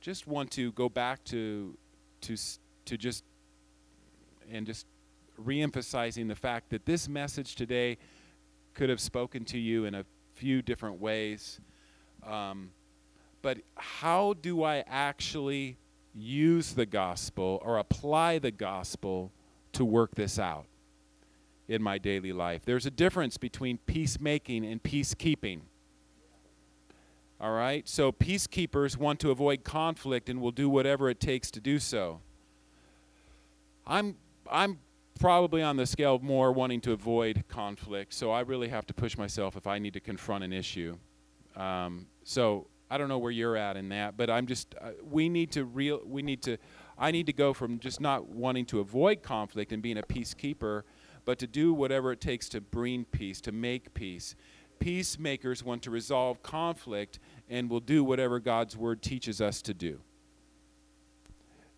just 0.00 0.26
want 0.26 0.50
to 0.52 0.70
go 0.72 0.88
back 0.88 1.24
to 1.24 1.76
to 2.20 2.36
to 2.84 2.96
just 2.96 3.24
and 4.52 4.66
just 4.66 4.86
reemphasizing 5.42 6.28
the 6.28 6.36
fact 6.36 6.70
that 6.70 6.86
this 6.86 7.08
message 7.08 7.56
today 7.56 7.98
could 8.74 8.88
have 8.88 9.00
spoken 9.00 9.44
to 9.46 9.58
you 9.58 9.84
in 9.84 9.96
a 9.96 10.04
few 10.34 10.62
different 10.62 11.00
ways. 11.00 11.60
Um, 12.22 12.70
but 13.46 13.58
how 13.76 14.34
do 14.42 14.64
I 14.64 14.82
actually 14.88 15.76
use 16.12 16.72
the 16.72 16.84
gospel 16.84 17.62
or 17.64 17.78
apply 17.78 18.40
the 18.40 18.50
gospel 18.50 19.30
to 19.74 19.84
work 19.84 20.16
this 20.16 20.36
out 20.36 20.66
in 21.68 21.80
my 21.80 21.96
daily 21.96 22.32
life? 22.32 22.64
There's 22.64 22.86
a 22.86 22.90
difference 22.90 23.36
between 23.36 23.78
peacemaking 23.86 24.66
and 24.66 24.82
peacekeeping. 24.82 25.60
All 27.40 27.52
right? 27.52 27.88
So 27.88 28.10
peacekeepers 28.10 28.96
want 28.96 29.20
to 29.20 29.30
avoid 29.30 29.62
conflict 29.62 30.28
and 30.28 30.40
will 30.40 30.50
do 30.50 30.68
whatever 30.68 31.08
it 31.08 31.20
takes 31.20 31.48
to 31.52 31.60
do 31.60 31.78
so. 31.78 32.22
I'm 33.86 34.16
I'm 34.50 34.80
probably 35.20 35.62
on 35.62 35.76
the 35.76 35.86
scale 35.86 36.16
of 36.16 36.22
more 36.24 36.50
wanting 36.50 36.80
to 36.80 36.90
avoid 36.90 37.44
conflict, 37.46 38.12
so 38.12 38.32
I 38.32 38.40
really 38.40 38.70
have 38.70 38.86
to 38.86 38.92
push 38.92 39.16
myself 39.16 39.56
if 39.56 39.68
I 39.68 39.78
need 39.78 39.92
to 39.92 40.00
confront 40.00 40.42
an 40.42 40.52
issue. 40.52 40.96
Um, 41.54 42.08
so 42.24 42.66
I 42.90 42.98
don't 42.98 43.08
know 43.08 43.18
where 43.18 43.32
you're 43.32 43.56
at 43.56 43.76
in 43.76 43.88
that, 43.88 44.16
but 44.16 44.30
I'm 44.30 44.46
just 44.46 44.74
uh, 44.80 44.90
we 45.02 45.28
need 45.28 45.50
to 45.52 45.64
real 45.64 46.00
we 46.04 46.22
need 46.22 46.42
to 46.42 46.56
I 46.98 47.10
need 47.10 47.26
to 47.26 47.32
go 47.32 47.52
from 47.52 47.78
just 47.78 48.00
not 48.00 48.28
wanting 48.28 48.64
to 48.66 48.80
avoid 48.80 49.22
conflict 49.22 49.72
and 49.72 49.82
being 49.82 49.98
a 49.98 50.02
peacekeeper, 50.02 50.82
but 51.24 51.38
to 51.40 51.46
do 51.46 51.74
whatever 51.74 52.12
it 52.12 52.20
takes 52.20 52.48
to 52.50 52.60
bring 52.60 53.04
peace, 53.04 53.40
to 53.42 53.52
make 53.52 53.92
peace. 53.92 54.34
Peacemakers 54.78 55.64
want 55.64 55.82
to 55.82 55.90
resolve 55.90 56.42
conflict 56.42 57.18
and 57.48 57.68
will 57.70 57.80
do 57.80 58.04
whatever 58.04 58.38
God's 58.38 58.76
word 58.76 59.02
teaches 59.02 59.40
us 59.40 59.62
to 59.62 59.74
do. 59.74 60.00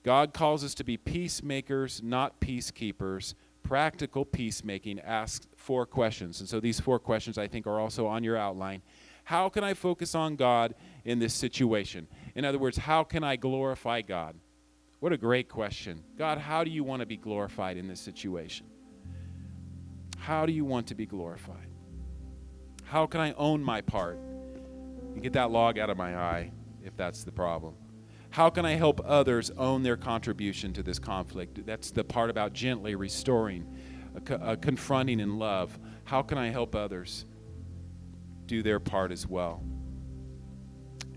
God 0.03 0.33
calls 0.33 0.65
us 0.65 0.75
to 0.75 0.85
be 0.85 0.97
peacemakers, 0.97 2.03
not 2.03 2.41
peacekeepers. 2.41 3.35
Practical 3.63 4.25
peacemaking 4.25 5.01
asks 5.01 5.47
four 5.57 5.85
questions. 5.85 6.41
And 6.41 6.49
so 6.49 6.61
these 6.61 6.81
four 6.81 6.99
questions 6.99 7.39
I 7.39 7.49
think 7.49 7.67
are 7.67 7.79
also 7.79 8.07
on 8.07 8.25
your 8.25 8.37
outline. 8.37 8.83
How 9.29 9.51
can 9.51 9.63
I 9.63 9.75
focus 9.75 10.15
on 10.15 10.37
God 10.37 10.75
in 11.05 11.19
this 11.19 11.35
situation? 11.35 12.09
In 12.35 12.47
other 12.47 12.59
words, 12.59 12.79
how 12.79 13.05
can 13.05 13.23
I 13.23 13.37
glorify 13.37 14.01
God? 14.01 14.35
What 15.01 15.13
a 15.13 15.19
great 15.19 15.51
question. 15.51 16.03
God, 16.17 16.39
how 16.39 16.65
do 16.65 16.71
you 16.71 16.83
want 16.83 17.01
to 17.01 17.07
be 17.07 17.19
glorified 17.19 17.77
in 17.77 17.89
this 17.89 18.01
situation? 18.01 18.65
How 20.17 20.47
do 20.47 20.53
you 20.53 20.65
want 20.65 20.87
to 20.87 20.95
be 20.95 21.05
glorified? 21.05 21.69
How 22.85 23.05
can 23.05 23.21
I 23.21 23.35
own 23.35 23.63
my 23.63 23.83
part 23.83 24.19
and 25.13 25.23
get 25.23 25.35
that 25.35 25.51
log 25.51 25.79
out 25.79 25.91
of 25.91 25.99
my 25.99 26.17
eye 26.17 26.51
if 26.83 26.97
that's 26.97 27.23
the 27.23 27.33
problem? 27.33 27.75
How 28.31 28.49
can 28.49 28.65
I 28.65 28.77
help 28.77 28.99
others 29.05 29.51
own 29.59 29.83
their 29.83 29.99
contribution 29.99 30.73
to 30.73 30.83
this 30.83 30.99
conflict? 30.99 31.67
That's 31.67 31.91
the 31.91 32.03
part 32.03 32.31
about 32.31 32.55
gently 32.55 32.95
restoring, 32.95 33.67
uh, 34.31 34.35
uh, 34.37 34.57
confronting 34.57 35.21
in 35.21 35.39
love. 35.39 35.79
How 36.05 36.23
can 36.23 36.39
I 36.39 36.49
help 36.49 36.75
others 36.75 37.27
do 38.49 38.63
their 38.65 38.81
part 38.81 39.13
as 39.13 39.27
well? 39.27 39.63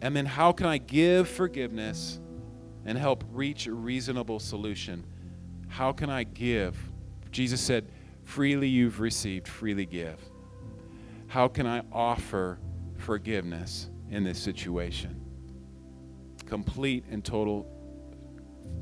And 0.03 0.15
then 0.15 0.27
how 0.27 0.51
can 0.51 0.67
I 0.67 0.77
give 0.77 1.27
forgiveness 1.27 2.19
and 2.85 2.97
help 2.97 3.23
reach 3.31 3.67
a 3.67 3.73
reasonable 3.73 4.39
solution? 4.39 5.05
How 5.67 5.91
can 5.91 6.09
I 6.09 6.23
give? 6.23 6.77
Jesus 7.31 7.61
said, 7.61 7.87
freely 8.23 8.67
you've 8.67 8.99
received, 8.99 9.47
freely 9.47 9.85
give. 9.85 10.19
How 11.27 11.47
can 11.47 11.65
I 11.65 11.81
offer 11.91 12.59
forgiveness 12.97 13.89
in 14.09 14.23
this 14.23 14.37
situation? 14.37 15.19
Complete 16.45 17.05
and 17.09 17.23
total 17.23 17.65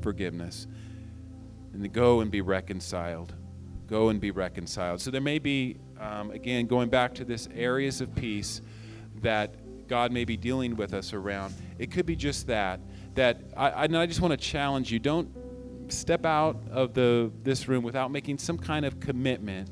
forgiveness. 0.00 0.66
And 1.72 1.82
to 1.82 1.88
go 1.88 2.20
and 2.20 2.30
be 2.30 2.40
reconciled. 2.40 3.34
Go 3.86 4.08
and 4.08 4.20
be 4.20 4.30
reconciled. 4.30 5.00
So 5.00 5.10
there 5.10 5.20
may 5.20 5.38
be, 5.38 5.76
um, 6.00 6.30
again, 6.30 6.66
going 6.66 6.88
back 6.88 7.14
to 7.14 7.24
this 7.24 7.48
areas 7.54 8.00
of 8.00 8.14
peace 8.14 8.62
that 9.22 9.54
God 9.86 10.12
may 10.12 10.24
be 10.24 10.36
dealing 10.36 10.76
with 10.76 10.94
us 10.94 11.12
around. 11.12 11.54
It 11.78 11.90
could 11.90 12.06
be 12.06 12.16
just 12.16 12.46
that. 12.46 12.80
That 13.14 13.42
I, 13.56 13.84
I, 13.84 14.06
just 14.06 14.20
want 14.20 14.32
to 14.32 14.36
challenge 14.36 14.90
you. 14.90 14.98
Don't 14.98 15.28
step 15.88 16.24
out 16.24 16.56
of 16.70 16.94
the 16.94 17.30
this 17.42 17.68
room 17.68 17.82
without 17.82 18.10
making 18.10 18.38
some 18.38 18.56
kind 18.56 18.86
of 18.86 19.00
commitment 19.00 19.68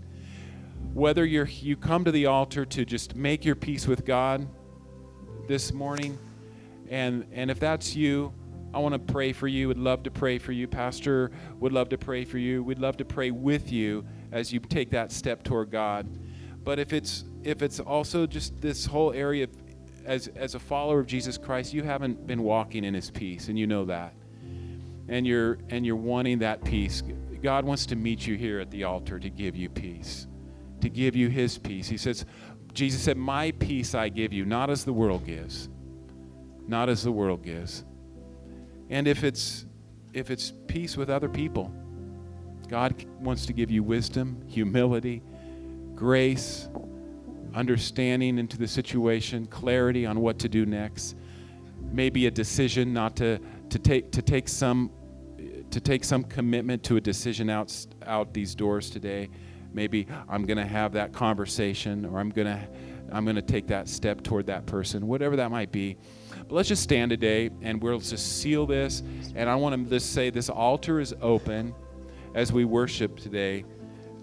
whether 0.99 1.25
you're, 1.25 1.47
you 1.47 1.77
come 1.77 2.05
to 2.05 2.11
the 2.11 2.27
altar 2.27 2.65
to 2.65 2.85
just 2.85 3.15
make 3.15 3.45
your 3.45 3.55
peace 3.55 3.87
with 3.87 4.05
God 4.05 4.49
this 5.47 5.73
morning, 5.73 6.19
and, 6.89 7.27
and 7.33 7.51
if 7.51 7.61
that's 7.61 7.95
you, 7.95 8.33
I 8.75 8.79
want 8.79 8.95
to 8.95 9.13
pray 9.13 9.33
for 9.33 9.49
you. 9.49 9.69
Would 9.69 9.79
love 9.79 10.03
to 10.03 10.11
pray 10.11 10.39
for 10.39 10.53
you. 10.53 10.67
Pastor 10.67 11.31
would 11.59 11.73
love 11.73 11.89
to 11.91 11.99
pray 11.99 12.25
for 12.25 12.39
you. 12.39 12.63
We'd 12.63 12.79
love 12.79 12.97
to 12.99 13.05
pray 13.05 13.31
with 13.31 13.73
you 13.73 14.05
as 14.33 14.53
you 14.53 14.61
take 14.61 14.91
that 14.91 15.13
step 15.13 15.43
toward 15.43 15.71
God. 15.71 16.07
But 16.65 16.79
if 16.79 16.93
it's 16.93 17.25
if 17.43 17.63
it's 17.63 17.81
also 17.81 18.27
just 18.27 18.61
this 18.61 18.85
whole 18.87 19.13
area 19.13 19.45
of, 19.45 19.51
as 20.05 20.29
as 20.29 20.55
a 20.55 20.59
follower 20.59 21.01
of 21.01 21.07
Jesus 21.07 21.39
Christ, 21.39 21.73
you 21.73 21.83
haven't 21.83 22.27
been 22.27 22.43
walking 22.43 22.85
in 22.85 22.95
his 22.95 23.11
peace 23.11 23.49
and 23.49 23.59
you 23.59 23.67
know 23.67 23.85
that. 23.87 24.15
And 25.09 25.27
you're 25.27 25.59
and 25.71 25.87
you're 25.87 25.97
wanting 25.97 26.41
that 26.41 26.65
peace. 26.65 27.03
God 27.43 27.65
wants 27.65 27.87
to 27.87 27.97
meet 27.97 28.27
you 28.27 28.37
here 28.37 28.61
at 28.61 28.71
the 28.71 28.85
altar 28.85 29.19
to 29.19 29.31
give 29.31 29.57
you 29.57 29.69
peace 29.69 30.27
to 30.81 30.89
give 30.89 31.17
you 31.17 31.29
his 31.29 31.59
peace. 31.59 31.89
He 31.89 31.97
says, 31.97 32.25
Jesus 32.73 33.03
said, 33.03 33.17
My 33.17 33.51
peace 33.53 33.95
I 33.95 34.09
give 34.09 34.33
you, 34.33 34.45
not 34.45 34.71
as 34.71 34.85
the 34.85 34.93
world 34.93 35.27
gives. 35.27 35.69
Not 36.67 36.89
as 36.89 37.03
the 37.03 37.13
world 37.13 37.43
gives. 37.43 37.85
And 38.91 39.07
if 39.09 39.25
it's 39.25 39.67
if 40.13 40.31
it's 40.31 40.53
peace 40.67 40.97
with 40.97 41.11
other 41.11 41.29
people, 41.29 41.73
God 42.69 43.05
wants 43.21 43.47
to 43.47 43.53
give 43.53 43.71
you 43.71 43.83
wisdom, 43.83 44.43
humility, 44.47 45.23
grace, 45.95 46.69
understanding 47.55 48.39
into 48.39 48.59
the 48.59 48.69
situation, 48.69 49.47
clarity 49.47 50.05
on 50.05 50.21
what 50.21 50.39
to 50.41 50.49
do 50.49 50.67
next. 50.67 51.17
Maybe 51.91 52.27
a 52.27 52.31
decision 52.31 52.93
not 52.93 53.17
to, 53.17 53.39
to 53.71 53.79
take 53.79 54.13
to 54.13 54.23
take 54.23 54.49
some 54.49 54.91
to 55.71 55.81
take 55.81 56.05
some 56.05 56.25
commitment 56.25 56.83
to 56.85 56.97
a 56.97 57.01
decision 57.01 57.51
out 57.51 57.75
out 58.07 58.35
these 58.35 58.55
doors 58.55 58.91
today. 58.91 59.31
Maybe 59.73 60.07
i'm 60.29 60.45
going 60.45 60.57
to 60.57 60.67
have 60.67 60.93
that 60.93 61.13
conversation 61.13 62.07
or 62.07 62.19
i'm 62.19 62.31
going 62.31 62.47
to 62.47 62.59
i'm 63.13 63.25
going 63.25 63.37
to 63.37 63.43
take 63.43 63.67
that 63.67 63.87
step 63.87 64.23
toward 64.23 64.47
that 64.47 64.65
person 64.67 65.07
whatever 65.07 65.37
that 65.37 65.51
might 65.51 65.73
be. 65.73 65.97
But 66.31 66.53
let's 66.53 66.69
just 66.69 66.83
stand 66.83 67.11
today 67.11 67.51
and 67.63 67.83
we'll 67.83 67.99
just 67.99 68.41
seal 68.41 68.67
this. 68.67 69.03
And 69.35 69.49
i 69.49 69.55
want 69.55 69.85
to 69.85 69.91
just 69.91 70.13
say 70.13 70.31
this 70.31 70.49
altar 70.49 71.01
is 71.01 71.15
open 71.21 71.75
as 72.35 72.53
we 72.53 72.65
worship 72.65 73.19
today 73.19 73.65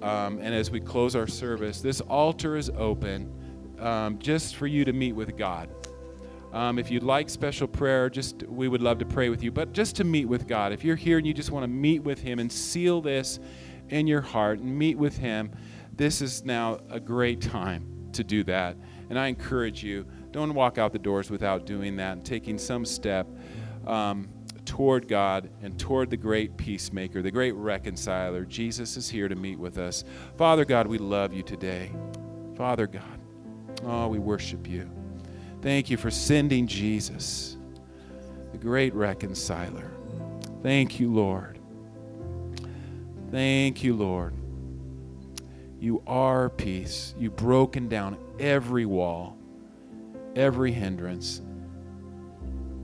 um, 0.02 0.40
and 0.40 0.54
as 0.54 0.72
we 0.72 0.80
close 0.80 1.16
our 1.16 1.28
service 1.28 1.82
this 1.82 2.02
altar 2.02 2.58
is 2.58 2.70
open 2.78 3.32
um, 3.80 4.18
just 4.20 4.56
for 4.56 4.68
you 4.68 4.86
to 4.86 4.94
meet 4.94 5.14
with 5.14 5.38
god 5.38 5.70
um, 6.56 6.80
if 6.80 6.90
you'd 6.90 7.04
like 7.04 7.30
special 7.30 7.68
prayer, 7.68 8.10
just 8.10 8.44
we 8.44 8.70
would 8.70 8.82
love 8.82 8.98
to 9.00 9.06
pray 9.06 9.28
with 9.28 9.44
you. 9.44 9.52
But 9.52 9.74
just 9.74 9.98
to 9.98 10.06
meet 10.06 10.24
with 10.24 10.48
God, 10.48 10.72
if 10.72 10.86
you're 10.86 10.96
here 10.96 11.18
and 11.18 11.28
you 11.28 11.34
just 11.34 11.52
want 11.52 11.64
to 11.64 11.68
meet 11.68 12.02
with 12.02 12.22
Him 12.22 12.40
and 12.40 12.50
seal 12.50 13.02
this 13.02 13.42
in 13.90 14.08
your 14.08 14.22
heart 14.22 14.60
and 14.60 14.80
meet 14.80 14.98
with 14.98 15.18
Him, 15.18 15.52
this 15.98 16.22
is 16.22 16.46
now 16.46 16.80
a 16.90 16.98
great 16.98 17.42
time 17.42 18.10
to 18.14 18.24
do 18.24 18.42
that. 18.46 18.78
And 19.10 19.20
I 19.20 19.28
encourage 19.28 19.84
you, 19.84 20.06
don't 20.32 20.54
walk 20.54 20.78
out 20.78 20.94
the 20.94 21.00
doors 21.00 21.30
without 21.30 21.66
doing 21.66 21.98
that 21.98 22.14
and 22.14 22.26
taking 22.26 22.58
some 22.58 22.86
step 22.86 23.28
um, 23.86 24.30
toward 24.66 25.08
God 25.08 25.50
and 25.62 25.80
toward 25.80 26.10
the 26.10 26.18
great 26.18 26.58
peacemaker, 26.58 27.22
the 27.22 27.32
great 27.32 27.54
reconciler. 27.54 28.46
Jesus 28.46 28.98
is 28.98 29.10
here 29.10 29.28
to 29.28 29.36
meet 29.36 29.60
with 29.60 29.78
us. 29.78 30.04
Father 30.38 30.66
God, 30.66 30.88
we 30.88 30.98
love 30.98 31.34
you 31.34 31.44
today. 31.44 31.92
Father 32.56 32.88
God, 32.88 33.20
oh, 33.84 34.08
we 34.08 34.20
worship 34.20 34.68
you. 34.68 34.90
Thank 35.62 35.90
you 35.90 35.98
for 35.98 36.12
sending 36.12 36.68
Jesus, 36.68 37.58
the 38.52 38.58
great 38.58 38.94
reconciler. 38.94 39.92
Thank 40.62 41.00
you, 41.00 41.14
Lord. 41.14 41.60
Thank 43.32 43.84
you, 43.84 43.96
Lord. 43.96 44.34
You 45.80 46.02
are 46.08 46.50
peace. 46.50 47.14
You've 47.18 47.36
broken 47.36 47.88
down 47.88 48.18
every 48.40 48.86
wall, 48.86 49.38
every 50.36 50.72
hindrance. 50.72 51.42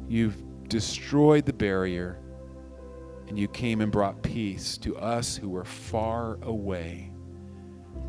You've 0.07 0.41
destroyed 0.72 1.45
the 1.45 1.51
barrier, 1.51 2.17
and 3.28 3.38
you 3.38 3.45
came 3.49 3.82
and 3.82 3.91
brought 3.91 4.24
peace 4.24 4.78
to 4.78 4.95
us 4.95 5.36
who 5.36 5.49
were 5.49 5.65
far 5.65 6.38
away. 6.43 7.11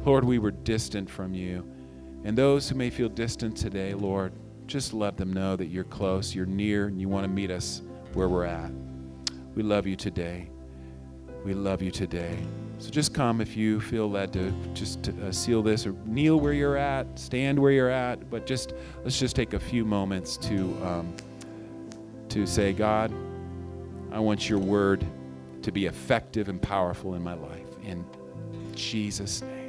Lord, 0.05 0.23
we 0.23 0.39
were 0.39 0.53
distant 0.53 1.11
from 1.11 1.35
you. 1.35 1.67
And 2.23 2.39
those 2.39 2.69
who 2.69 2.77
may 2.77 2.89
feel 2.89 3.09
distant 3.09 3.57
today, 3.57 3.95
Lord, 3.95 4.33
just 4.69 4.95
let 4.95 5.17
them 5.17 5.33
know 5.33 5.57
that 5.57 5.67
you're 5.67 5.83
close, 5.83 6.37
you're 6.37 6.47
near, 6.47 6.87
and 6.87 7.01
you 7.01 7.09
want 7.09 7.25
to 7.25 7.29
meet 7.29 7.51
us 7.51 7.83
where 8.13 8.29
we're 8.29 8.45
at. 8.45 8.71
We 9.57 9.65
love 9.65 9.85
you 9.89 9.97
today. 9.97 10.49
We 11.45 11.55
love 11.55 11.83
you 11.83 11.91
today. 11.91 12.39
So 12.79 12.91
just 12.91 13.13
come 13.13 13.41
if 13.41 13.57
you 13.57 13.81
feel 13.81 14.09
led 14.09 14.33
to 14.35 14.53
just 14.73 15.03
to, 15.03 15.27
uh, 15.27 15.33
seal 15.33 15.63
this 15.63 15.85
or 15.85 15.97
kneel 16.07 16.39
where 16.39 16.53
you're 16.53 16.77
at, 16.77 17.19
stand 17.19 17.59
where 17.59 17.73
you're 17.73 17.91
at, 17.91 18.31
but 18.31 18.47
just 18.47 18.75
let's 19.03 19.19
just 19.19 19.35
take 19.35 19.53
a 19.53 19.59
few 19.59 19.85
moments 19.85 20.37
to 20.37 20.77
um, 20.85 21.13
to 22.33 22.47
say, 22.47 22.73
God, 22.73 23.13
I 24.11 24.19
want 24.19 24.49
your 24.49 24.59
word 24.59 25.05
to 25.61 25.71
be 25.71 25.85
effective 25.85 26.49
and 26.49 26.61
powerful 26.61 27.15
in 27.15 27.23
my 27.23 27.35
life. 27.35 27.69
In 27.85 28.07
Jesus' 28.75 29.43
name. 29.43 29.62